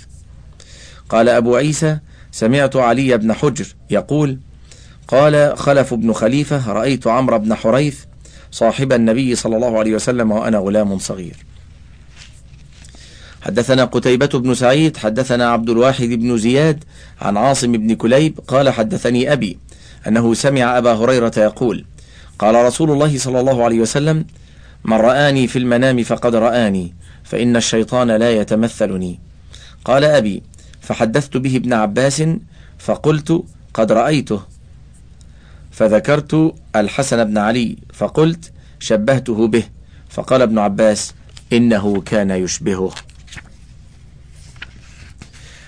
[1.09, 1.97] قال أبو عيسى
[2.31, 4.39] سمعت علي بن حجر يقول
[5.07, 7.99] قال خلف بن خليفة رأيت عمرو بن حريث
[8.51, 11.35] صاحب النبي صلى الله عليه وسلم وأنا غلام صغير.
[13.41, 16.83] حدثنا قتيبة بن سعيد حدثنا عبد الواحد بن زياد
[17.21, 19.57] عن عاصم بن كليب قال حدثني أبي
[20.07, 21.85] أنه سمع أبا هريرة يقول
[22.39, 24.25] قال رسول الله صلى الله عليه وسلم
[24.85, 29.19] من رآني في المنام فقد رآني فإن الشيطان لا يتمثلني.
[29.85, 30.43] قال أبي
[30.81, 32.23] فحدثت به ابن عباس
[32.79, 34.41] فقلت قد رأيته.
[35.71, 39.63] فذكرت الحسن بن علي فقلت شبهته به.
[40.09, 41.13] فقال ابن عباس
[41.53, 42.91] إنه كان يشبهه.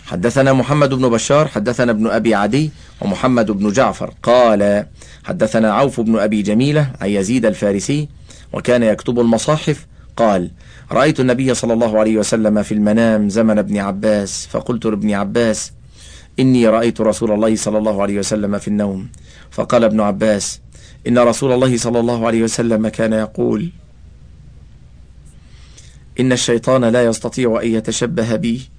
[0.05, 4.13] حدثنا محمد بن بشار حدثنا ابن أبي عدي ومحمد بن جعفر.
[4.23, 4.85] قال
[5.23, 8.09] حدثنا عوف بن أبي جميلة عن يزيد الفارسي
[8.53, 9.87] وكان يكتب المصاحف
[10.17, 10.51] قال
[10.91, 15.71] رأيت النبي صلى الله عليه وسلم في المنام زمن ابن عباس فقلت لابن عباس
[16.39, 19.09] إني رأيت رسول الله صلى الله عليه وسلم في النوم
[19.51, 20.61] فقال ابن عباس
[21.07, 23.69] إن رسول الله صلى الله عليه وسلم كان يقول
[26.19, 28.69] إن الشيطان لا يستطيع أن يتشبه بي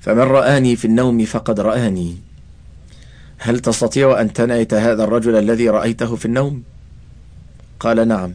[0.00, 2.16] فمن رآني في النوم فقد رآني
[3.38, 6.62] هل تستطيع أن تنعت هذا الرجل الذي رأيته في النوم؟
[7.80, 8.34] قال نعم.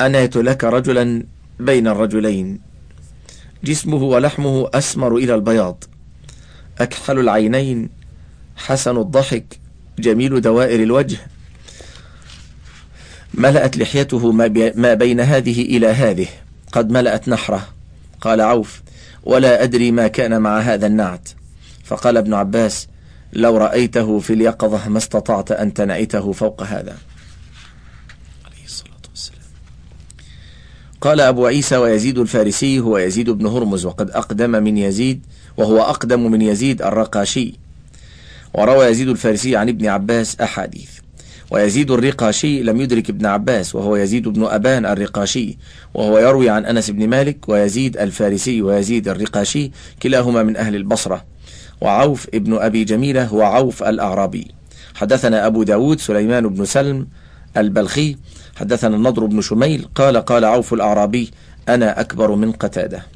[0.00, 1.24] أنعت لك رجلا
[1.60, 2.60] بين الرجلين.
[3.64, 5.84] جسمه ولحمه أسمر إلى البياض.
[6.78, 7.90] أكحل العينين
[8.56, 9.58] حسن الضحك
[9.98, 11.18] جميل دوائر الوجه.
[13.34, 14.32] ملأت لحيته
[14.76, 16.28] ما بين هذه إلى هذه.
[16.72, 17.68] قد ملأت نحره.
[18.20, 18.82] قال عوف
[19.24, 21.28] ولا أدري ما كان مع هذا النعت.
[21.84, 22.88] فقال ابن عباس
[23.32, 26.98] لو رأيته في اليقظة ما استطعت أن تنعته فوق هذا
[28.46, 29.42] عليه الصلاة والسلام
[31.00, 35.26] قال أبو عيسى ويزيد الفارسي هو يزيد بن هرمز وقد أقدم من يزيد
[35.56, 37.54] وهو أقدم من يزيد الرقاشي.
[38.54, 40.90] وروى يزيد الفارسي عن ابن عباس أحاديث.
[41.50, 45.58] ويزيد الرقاشي لم يدرك ابن عباس وهو يزيد بن أبان الرقاشي
[45.94, 49.70] وهو يروي عن أنس بن مالك ويزيد الفارسي ويزيد الرقاشي
[50.02, 51.24] كلاهما من أهل البصرة.
[51.80, 54.48] وعوف ابن أبي جميلة هو عوف الأعرابي.
[54.94, 57.06] حدثنا أبو داود سليمان بن سلم
[57.56, 58.16] البلخي
[58.58, 61.30] حدثنا النضر بن شميل قال قال عوف الأعرابي
[61.68, 63.06] أنا أكبر من قتادة.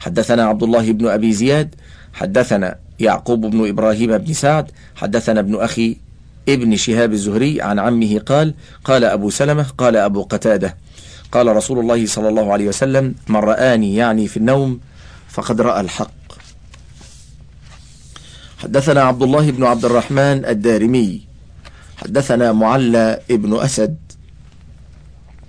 [0.00, 1.74] حدثنا عبد الله بن أبي زياد
[2.12, 5.96] حدثنا يعقوب بن إبراهيم بن سعد حدثنا ابن أخي
[6.48, 8.54] ابن شهاب الزهري عن عمه قال
[8.84, 10.76] قال أبو سلمة قال أبو قتادة.
[11.32, 14.80] قال رسول الله صلى الله عليه وسلم من رآني يعني في النوم
[15.28, 16.10] فقد رأى الحق.
[18.58, 21.22] حدثنا عبد الله بن عبد الرحمن الدارمي.
[21.96, 24.07] حدثنا معلى ابن أسد.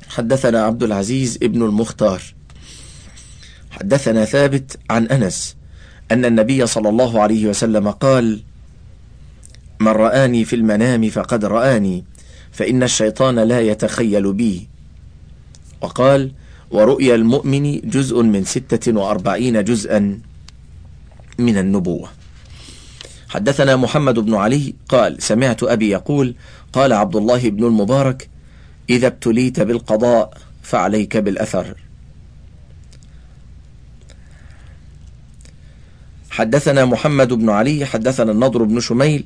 [0.10, 2.22] حدثنا عبد العزيز ابن المختار.
[3.72, 5.56] حدثنا ثابت عن أنس
[6.12, 8.42] أن النبي صلى الله عليه وسلم قال
[9.80, 12.06] من رآني في المنام فقد رآني
[12.52, 14.68] فإن الشيطان لا يتخيل بي.
[15.82, 16.32] وقال
[16.72, 20.20] ورؤيا المؤمن جزء من ستة وأربعين جزءا
[21.38, 22.10] من النبوة.
[23.30, 26.36] حدثنا محمد بن علي قال سمعت أبي يقول
[26.74, 28.30] قال عبد الله بن المبارك
[28.90, 31.76] إذا ابتليت بالقضاء فعليك بالأثر.
[36.30, 39.26] حدثنا محمد بن علي حدثنا النضر بن شميل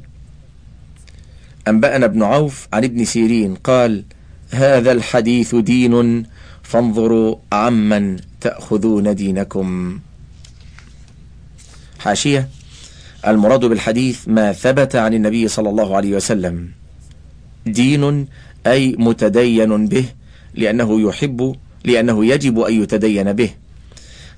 [1.68, 4.04] أنبأنا ابن عوف عن ابن سيرين قال
[4.52, 6.26] هذا الحديث دين
[6.64, 10.00] فانظروا عمن تأخذون دينكم.
[12.00, 12.50] حاشية
[13.28, 16.72] المراد بالحديث ما ثبت عن النبي صلى الله عليه وسلم.
[17.66, 18.28] دين
[18.68, 20.06] أي متدين به
[20.56, 21.56] لأنه يحب
[21.86, 23.50] لأنه يجب أن يتدين به.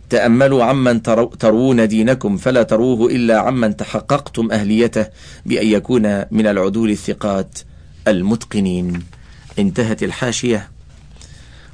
[0.09, 1.01] تأملوا عمن
[1.39, 5.07] ترون دينكم فلا تروه إلا عمن تحققتم أهليته
[5.45, 7.59] بأن يكون من العدول الثقات
[8.07, 9.03] المتقنين.
[9.59, 10.69] انتهت الحاشية.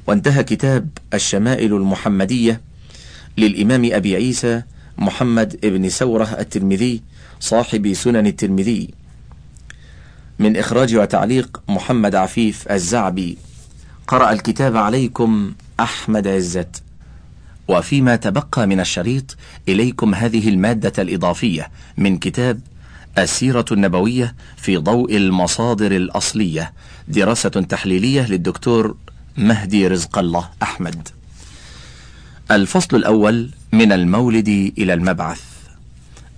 [0.06, 2.60] وانتهى كتاب الشمائل المحمدية
[3.38, 4.62] للإمام أبي عيسى
[4.98, 7.02] محمد بن سورة الترمذي
[7.40, 9.01] صاحب سنن الترمذي.
[10.42, 13.38] من إخراج وتعليق محمد عفيف الزعبي.
[14.06, 16.82] قرأ الكتاب عليكم أحمد عزت.
[17.68, 19.36] وفيما تبقى من الشريط
[19.68, 22.60] إليكم هذه المادة الإضافية من كتاب
[23.18, 26.72] السيرة النبوية في ضوء المصادر الأصلية
[27.08, 28.96] دراسة تحليلية للدكتور
[29.36, 31.08] مهدي رزق الله أحمد.
[32.50, 35.42] الفصل الأول من المولد إلى المبعث.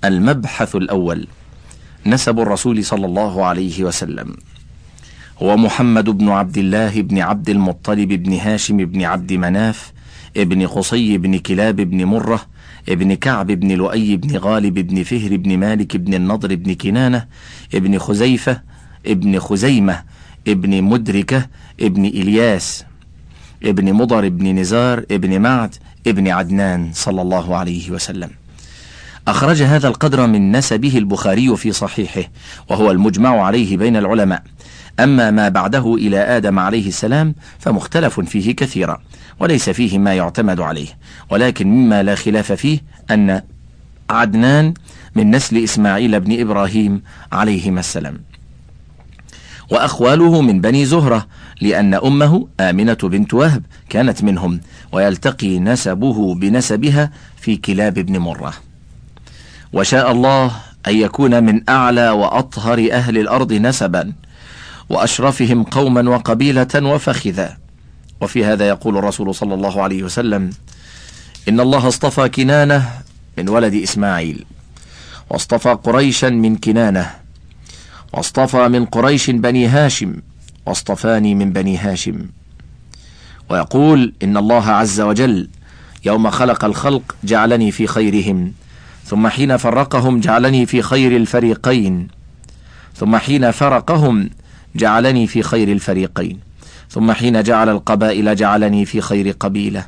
[0.04, 1.26] المبحث الأول
[2.06, 4.36] نسب الرسول صلى الله عليه وسلم.
[5.42, 9.92] هو محمد بن عبد الله بن عبد المطلب بن هاشم بن عبد مناف
[10.36, 12.46] ابن قصي بن كلاب بن مرة
[12.88, 17.26] ابن كعب بن لؤي بن غالب بن فهر بن مالك بن النضر بن كنانة
[17.74, 18.60] ابن خزيفة
[19.06, 20.02] ابن خزيمة
[20.48, 21.46] ابن مدركة
[21.80, 22.84] ابن إلياس
[23.62, 25.74] ابن مضر ابن نزار ابن معد
[26.06, 28.30] ابن عدنان صلى الله عليه وسلم.
[29.28, 32.22] أخرج هذا القدر من نسبه البخاري في صحيحه
[32.70, 34.42] وهو المجمع عليه بين العلماء.
[35.00, 39.02] أما ما بعده إلى آدم عليه السلام فمختلف فيه كثيرا
[39.40, 40.88] وليس فيه ما يعتمد عليه.
[41.30, 42.78] ولكن مما لا خلاف فيه
[43.10, 43.42] أن
[44.10, 44.74] عدنان
[45.14, 47.02] من نسل إسماعيل بن إبراهيم
[47.32, 48.20] عليهما السلام.
[49.70, 51.26] وأخواله من بني زهرة
[51.60, 54.60] لأن أمه آمنة بنت وهب كانت منهم
[54.92, 58.54] ويلتقي نسبه بنسبها في كلاب بن مرة.
[59.74, 60.52] وشاء الله
[60.86, 64.12] أن يكون من أعلى وأطهر أهل الأرض نسبا
[64.88, 67.56] وأشرفهم قوما وقبيلة وفخذا.
[68.20, 70.50] وفي هذا يقول الرسول صلى الله عليه وسلم
[71.48, 72.90] إن الله اصطفى كنانة
[73.38, 74.44] من ولد إسماعيل
[75.30, 77.10] واصطفى قريشا من كنانة
[78.12, 80.16] واصطفى من قريش بني هاشم
[80.66, 82.26] واصطفاني من بني هاشم.
[83.50, 85.48] ويقول إن الله عز وجل
[86.04, 88.52] يوم خلق الخلق جعلني في خيرهم.
[89.04, 92.08] ثم حين فرقهم جعلني في خير الفريقين.
[92.96, 94.30] ثم حين فرقهم
[94.76, 96.40] جعلني في خير الفريقين.
[96.90, 99.86] ثم حين جعل القبائل جعلني في خير قبيلة.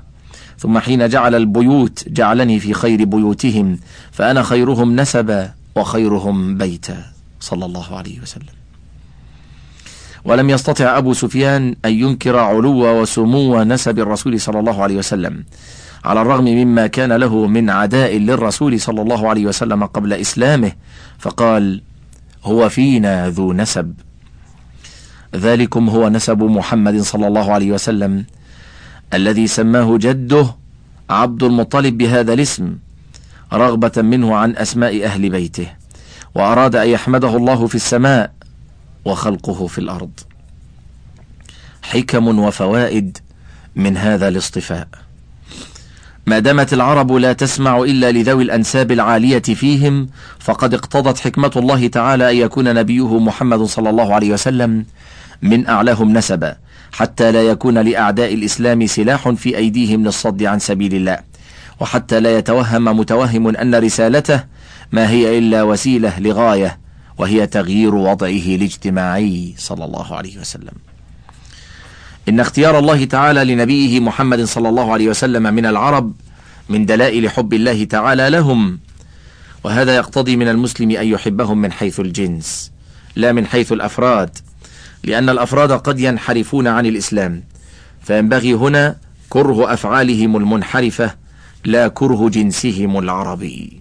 [0.59, 3.79] ثم حين جعل البيوت جعلني في خير بيوتهم.
[4.13, 7.05] فأنا خيرهم نسبا وخيرهم بيتا.
[7.41, 8.57] صلى الله عليه وسلم.
[10.25, 15.45] ولم يستطع أبو سفيان أن ينكر علو وسمو نسب الرسول صلى الله عليه وسلم.
[16.07, 20.73] على الرغم مما كان له من عداء للرسول صلى الله عليه وسلم قبل إسلامه
[21.19, 21.83] فقال
[22.45, 23.95] هو فينا ذو نسب.
[25.35, 28.25] ذلكم هو نسب محمد صلى الله عليه وسلم
[29.15, 30.47] الذي سماه جده
[31.11, 32.77] عبد المطلب بهذا الاسم
[33.53, 35.69] رغبة منه عن أسماء أهل بيته
[36.35, 38.33] وأراد أن يحمده الله في السماء
[39.05, 40.11] وخلقه في الأرض.
[41.83, 43.19] حكم وفوائد
[43.77, 45.06] من هذا الاصطفاء.
[46.29, 50.09] ما دامت العرب لا تسمع إلا لذوي الأنساب العالية فيهم
[50.39, 54.85] فقد اقتضت حكمة الله تعالى أن يكون نبيه محمد صلى الله عليه وسلم
[55.43, 56.57] من أعلاهم نسبا
[56.93, 61.19] حتى لا يكون لأعداء الإسلام سلاح في أيديهم للصد عن سبيل الله.
[61.81, 64.45] وحتى لا يتوهم متوهم أن رسالته
[64.93, 66.79] ما هي إلا وسيلة لغاية
[67.19, 70.86] وهي تغيير وضعه الاجتماعي صلى الله عليه وسلم.
[72.29, 76.13] إن اختيار الله تعالى لنبيه محمد صلى الله عليه وسلم من العرب
[76.69, 78.79] من دلائل حب الله تعالى لهم
[79.65, 82.73] وهذا يقتضي من المسلم أن يحبهم من حيث الجنس
[83.17, 84.39] لا من حيث الأفراد
[85.05, 87.43] لأن الأفراد قد ينحرفون عن الإسلام
[88.03, 88.97] فينبغي هنا
[89.29, 91.15] كره أفعالهم المنحرفة
[91.65, 93.81] لا كره جنسهم العربي.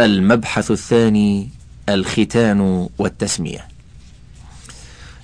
[0.00, 1.48] المبحث الثاني
[1.88, 3.68] الختان والتسمية.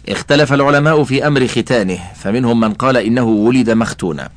[0.09, 4.29] اختلف العلماء في أمر ختانه فمنهم من قال إنه ولد مختونا.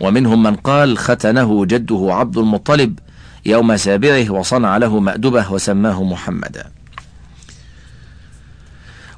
[0.00, 2.98] ومنهم من قال ختنه جده عبد المطلب
[3.46, 6.70] يوم سابعه وصنع له مأدبة وسماه محمدا.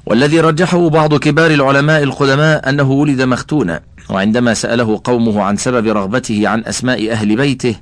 [0.05, 6.47] والذي رجحه بعض كبار العلماء القدماء أنه ولد مختونا وعندما سأله قومه عن سبب رغبته
[6.47, 7.75] عن أسماء أهل بيته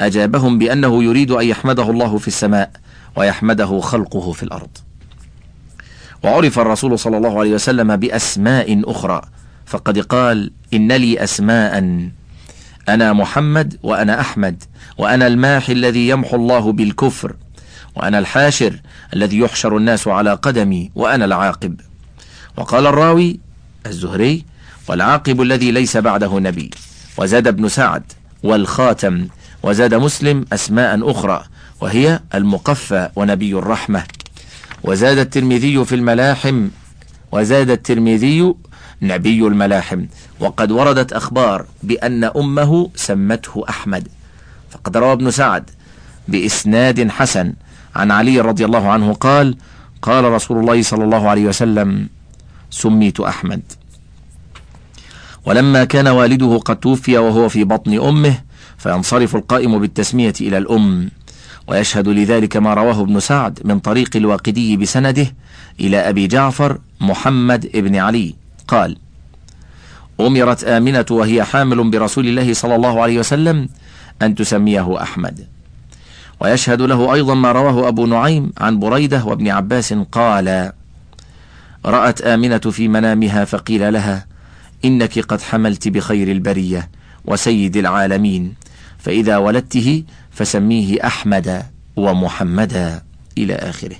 [0.00, 2.70] أجابهم بأنه يريد أن يحمده الله في السماء
[3.16, 4.78] ويحمده خلقه في الأرض.
[6.24, 9.22] وعرف الرسول صلى الله عليه وسلم بأسماء أخرى.
[9.66, 12.08] فقد قال إن لي أسماء.
[12.88, 14.62] أنا محمد وأنا أحمد
[14.98, 17.36] وأنا الماحي الذي يمحو الله بالكفر
[17.96, 18.80] وأنا الحاشر
[19.14, 21.80] الذي يحشر الناس على قدمي وأنا العاقب.
[22.56, 23.40] وقال الراوي
[23.86, 24.44] الزهري
[24.88, 26.70] والعاقب الذي ليس بعده نبي.
[27.18, 28.02] وزاد ابن سعد
[28.42, 29.26] والخاتم.
[29.62, 31.44] وزاد مسلم أسماء أخرى.
[31.80, 34.04] وهي المقفى ونبي الرحمة.
[34.84, 36.68] وزاد الترمذي في الملاحم
[37.32, 38.54] وزاد الترمذي
[39.02, 40.04] نبي الملاحم.
[40.40, 44.08] وقد وردت أخبار بأن أمه سمته أحمد.
[44.70, 45.70] فقد روى ابن سعد
[46.28, 47.52] بإسناد حسن.
[47.96, 49.56] عن علي رضي الله عنه قال
[50.02, 52.08] قال رسول الله صلى الله عليه وسلم
[52.70, 53.62] سميت أحمد.
[55.44, 58.38] ولما كان والده قد توفي وهو في بطن أمه
[58.78, 61.10] فينصرف القائم بالتسمية إلى الأم.
[61.72, 65.34] ويشهد لذلك ما رواه ابن سعد من طريق الواقدي بسنده
[65.80, 68.34] إلى أبي جعفر محمد ابن علي.
[68.68, 68.96] قال
[70.20, 73.68] أمرت آمنة وهي حامل برسول الله صلى الله عليه وسلم
[74.22, 75.46] أن تسميه أحمد.
[76.40, 80.72] ويشهد له أيضا ما رواه أبو نعيم عن بريدة وابن عباس قال
[81.84, 84.26] رأت آمنة في منامها فقيل لها
[84.84, 86.90] إنك قد حملت بخير البرية
[87.24, 88.54] وسيد العالمين
[88.98, 91.62] فإذا ولدته فسميه أحمد
[91.96, 93.02] ومحمدا
[93.38, 93.96] إلى آخره.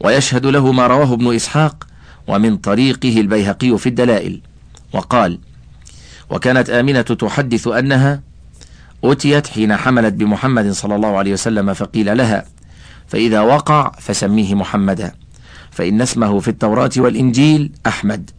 [0.00, 1.86] ويشهد له ما رواه ابن إسحاق
[2.26, 4.40] ومن طريقه البيهقي في الدلائل.
[4.92, 5.38] وقال
[6.30, 8.20] وكانت آمنة تحدث أنها
[9.04, 12.44] أتيت حين حملت بمحمد صلى الله عليه وسلم فقيل لها
[13.06, 15.14] فإذا وقع فسميه محمدا
[15.70, 18.30] فإن اسمه في التوراة والإنجيل أحمد.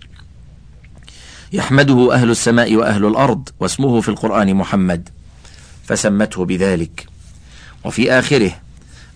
[1.54, 5.10] يحمده أهل السماء وأهل الأرض واسمه في القرآن محمد.
[5.84, 7.08] فسمته بذلك.
[7.84, 8.52] وفي آخره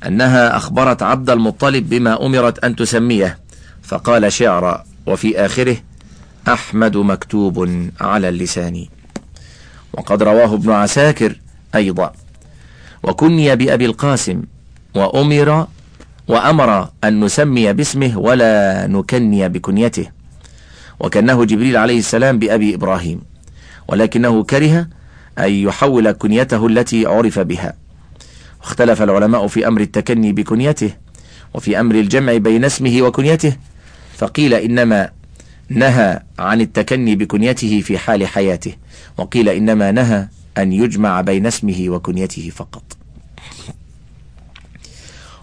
[0.06, 3.40] أنها أخبرت عبد المطلب بما أمرت أن تسميه
[3.84, 5.78] فقال شعرا وفي آخره
[6.48, 8.86] أحمد مكتوب على اللسان.
[9.94, 11.40] وقد رواه ابن عساكر
[11.76, 12.14] أيضا.
[13.04, 14.44] وكني بأبي القاسم
[14.96, 15.68] وأمر
[16.28, 20.08] وأمر أن نسمي باسمه ولا نكني بكنيته.
[21.00, 23.22] وكنه جبريل عليه السلام بأبي إبراهيم.
[23.88, 24.88] ولكنه كره
[25.40, 27.74] أن يحول كنيته التي عرف بها.
[28.62, 30.92] واختلف العلماء في أمر التكني بكنيته
[31.54, 33.56] وفي أمر الجمع بين اسمه وكنيته
[34.18, 35.10] فقيل إنما
[35.70, 38.74] نهى عن التكني بكنيته في حال حياته
[39.18, 40.28] وقيل إنما نهى
[40.58, 42.84] أن يجمع بين اسمه وكنيته فقط.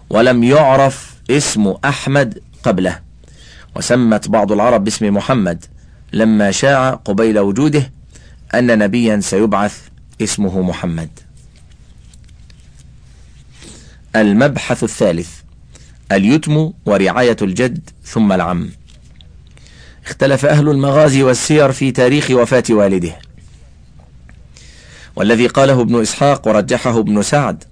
[0.09, 2.99] ولم يعرف اسم أحمد قبله
[3.75, 5.65] وسمت بعض العرب باسم محمد
[6.13, 7.91] لما شاع قبيل وجوده
[8.59, 9.81] أن نبيا سيبعث
[10.21, 11.09] اسمه محمد.
[14.15, 15.29] المبحث الثالث
[16.11, 18.69] اليتم ورعاية الجد ثم العم.
[20.05, 23.19] اختلف أهل المغازي والسير في تاريخ وفاة والده.
[25.15, 27.63] والذي قاله ابن إسحاق ورجحه ابن سعد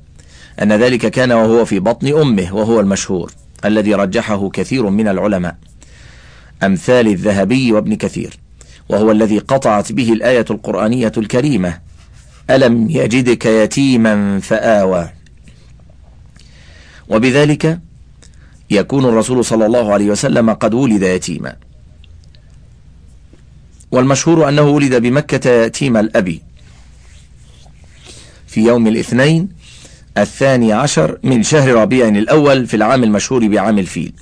[0.61, 3.31] أن ذلك كان وهو في بطن أمه وهو المشهور
[3.65, 5.55] الذي رجحه كثير من العلماء.
[6.63, 8.42] أمثال الذهبي وابن كثير.
[8.89, 11.79] وهو الذي قطعت به الآية القرآنية الكريمة.
[12.49, 15.09] ألم يجدك يتيما فآوى.
[17.09, 17.79] وبذلك
[18.69, 21.55] يكون الرسول صلى الله عليه وسلم قد ولد يتيما.
[23.91, 26.39] والمشهور أنه ولد بمكة يتيم الأب.
[28.47, 29.49] في يوم الاثنين
[30.17, 34.13] الثاني عشر من شهر ربيع الأول في العام المشهور بعام الفيل.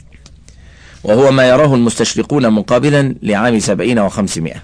[1.03, 4.63] وهو ما يراه المستشرقون مقابلا لعام سبعين وخمسمائة.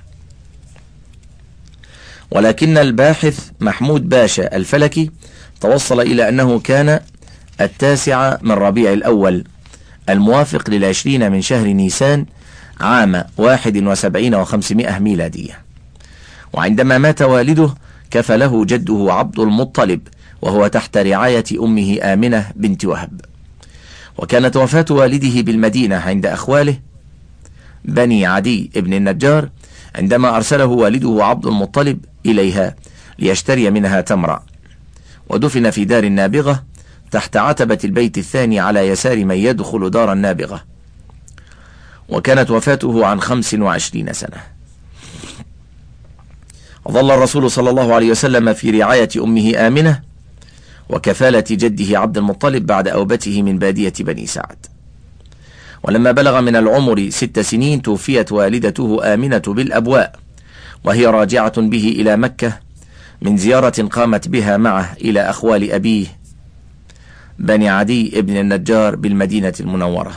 [2.31, 5.11] ولكن الباحث محمود باشا الفلكي
[5.61, 6.99] توصل إلى أنه كان
[7.61, 9.43] التاسع من ربيع الأول
[10.09, 12.25] الموافق للعشرين من شهر نيسان
[12.79, 15.59] عام واحد وسبعين وخمسمائة ميلادية.
[16.53, 17.73] وعندما مات والده
[18.11, 20.01] كفله جده عبد المطلب
[20.41, 23.21] وهو تحت رعاية أمه آمنة بنت وهب.
[24.17, 26.79] وكانت وفاة والده بالمدينة عند أخواله
[27.85, 29.49] بني عدي ابن النجار
[29.95, 32.75] عندما أرسله والده عبد المطلب إليها
[33.19, 34.43] ليشتري منها تمرا.
[35.29, 36.63] ودفن في دار النابغة
[37.11, 40.63] تحت عتبة البيت الثاني على يسار من يدخل دار النابغة.
[42.09, 44.37] وكانت وفاته عن خمس وعشرين سنة.
[46.91, 50.01] ظل الرسول صلى الله عليه وسلم في رعاية أمه آمنة
[50.89, 54.65] وكفالة جده عبد المطلب بعد أوبته من بادية بني سعد.
[55.83, 60.19] ولما بلغ من العمر ست سنين توفيت والدته آمنة بالأبواء
[60.83, 62.59] وهي راجعة به إلى مكة
[63.21, 66.07] من زيارة قامت بها معه إلى أخوال أبيه
[67.39, 70.11] بني عدي ابن النجار بالمدينة المنورة.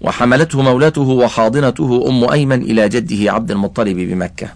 [0.00, 4.48] وحملته مولاته وحاضنته أم أيمن إلى جده عبد المطلب بمكة.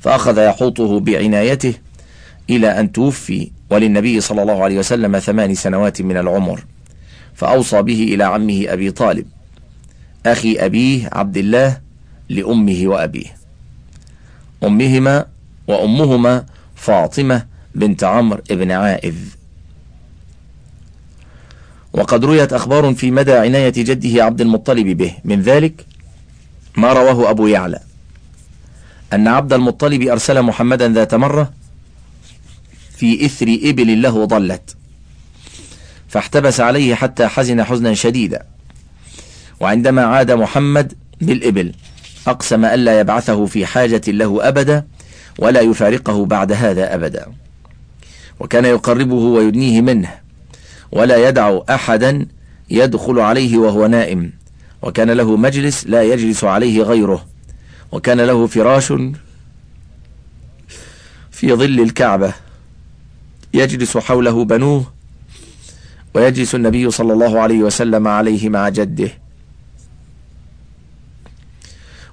[0.00, 1.74] فأخذ يحوطه بعنايته
[2.50, 6.64] إلى أن توفي وللنبي صلى الله عليه وسلم ثمان سنوات من العمر
[7.34, 9.26] فأوصى به إلى عمه أبي طالب
[10.26, 11.80] أخي أبيه عبد الله
[12.28, 13.36] لأمه وأبيه
[14.64, 15.26] أمهما
[15.68, 16.44] وأمهما
[16.74, 19.14] فاطمة بنت عمرو بن عائذ.
[21.92, 25.14] وقد رويت أخبار في مدى عناية جده عبد المطلب به.
[25.24, 25.86] من ذلك
[26.76, 27.80] ما رواه أبو يعلى
[29.12, 31.52] أن عبد المطلب أرسل محمدا ذات مرة
[32.96, 34.76] في إثر إبل له ضلت.
[36.08, 38.46] فاحتبس عليه حتى حزن حزنا شديدا.
[39.60, 41.72] وعندما عاد محمد بالإبل
[42.26, 44.86] أقسم ألا يبعثه في حاجة له أبدا
[45.38, 47.26] ولا يفارقه بعد هذا أبدا.
[48.40, 50.14] وكان يقربه ويدنيه منه
[50.92, 52.26] ولا يدع أحدا
[52.70, 54.32] يدخل عليه وهو نائم.
[54.82, 57.26] وكان له مجلس لا يجلس عليه غيره.
[57.92, 58.92] وكان له فراش
[61.30, 62.32] في ظل الكعبة.
[63.54, 64.92] يجلس حوله بنوه
[66.14, 69.10] ويجلس النبي صلى الله عليه وسلم عليه مع جده.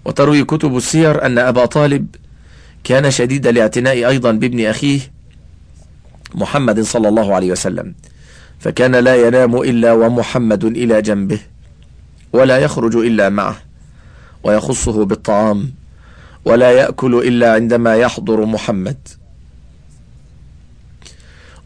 [0.05, 2.15] وتروي كتب السير أن أبا طالب
[2.83, 4.99] كان شديد الاعتناء أيضا بابن أخيه
[6.35, 7.93] محمد صلى الله عليه وسلم
[8.59, 11.39] فكان لا ينام إلا ومحمد إلى جنبه
[12.33, 13.57] ولا يخرج إلا معه
[14.43, 15.71] ويخصه بالطعام
[16.45, 18.97] ولا يأكل إلا عندما يحضر محمد.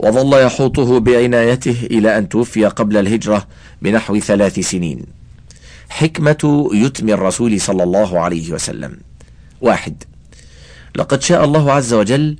[0.05, 3.47] وظل يحوطه بعنايته إلى أن توفي قبل الهجرة
[3.81, 5.05] بنحو ثلاث سنين.
[5.89, 8.97] حكمة يتم الرسول صلى الله عليه وسلم.
[9.61, 10.03] واحد
[10.95, 12.37] لقد شاء الله عز وجل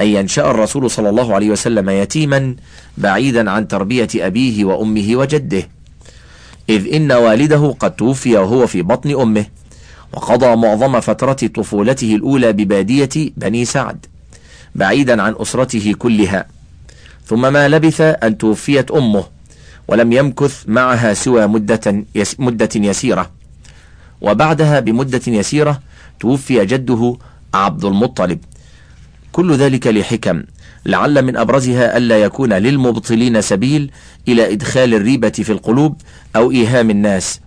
[0.00, 2.56] أن ينشأ الرسول صلى الله عليه وسلم يتيما
[2.98, 5.68] بعيدا عن تربية أبيه وأمه وجده
[6.68, 9.46] إذ إن والده قد توفي وهو في بطن أمه
[10.12, 14.06] وقضى معظم فترة طفولته الأولى ببادية بني سعد
[14.74, 16.46] بعيدا عن أسرته كلها.
[17.26, 19.24] ثم ما لبث أن توفيت أمه
[19.88, 23.30] ولم يمكث معها سوى مدة, يس مدة يسيرة.
[24.20, 25.80] وبعدها بمدة يسيرة
[26.20, 27.16] توفي جده
[27.54, 28.38] عبد المطلب.
[29.32, 30.42] كل ذلك لحكم
[30.86, 33.90] لعل من أبرزها ألا يكون للمبطلين سبيل
[34.28, 35.96] إلى إدخال الريبة في القلوب
[36.36, 37.40] أو إيهام الناس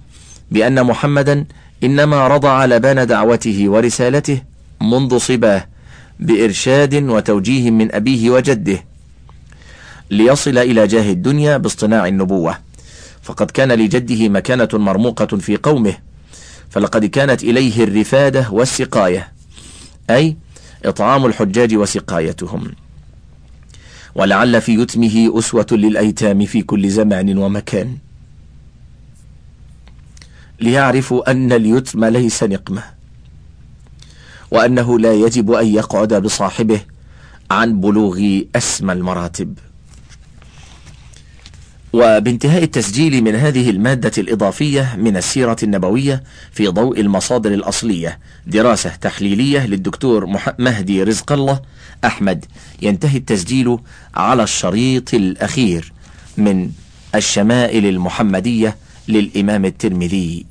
[0.51, 1.45] بأن محمدا
[1.83, 4.41] إنما رضع لبان دعوته ورسالته
[4.81, 5.65] منذ صباه
[6.19, 8.83] بإرشاد وتوجيه من أبيه وجده.
[10.11, 12.57] ليصل إلى جاه الدنيا باصطناع النبوة.
[13.21, 15.97] فقد كان لجده مكانة مرموقة في قومه
[16.69, 19.31] فلقد كانت إليه الرفادة والسقاية
[20.09, 20.37] أي
[20.85, 22.71] إطعام الحجاج وسقايتهم.
[24.15, 27.97] ولعل في يتمه أسوة للأيتام في كل زمان ومكان.
[30.59, 32.83] ليعرفوا أن اليتم ليس نقمة
[34.51, 36.81] وأنه لا يجب أن يقعد بصاحبه
[37.51, 39.57] عن بلوغ أسمى المراتب.
[41.93, 49.65] وبانتهاء التسجيل من هذه المادة الإضافية من السيرة النبوية في ضوء المصادر الأصلية دراسة تحليلية
[49.65, 50.25] للدكتور
[50.59, 51.61] مهدي رزق الله
[52.05, 52.45] أحمد.
[52.81, 53.77] ينتهي التسجيل
[54.15, 55.93] على الشريط الأخير
[56.37, 56.69] من
[57.15, 58.77] الشمائل المحمدية
[59.07, 60.45] للإمام الترمذي.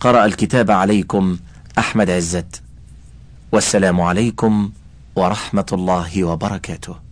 [0.00, 1.38] قرأ الكتاب عليكم
[1.78, 2.62] أحمد عزت.
[3.52, 4.70] والسلام عليكم
[5.16, 7.07] ورحمة الله وبركاته.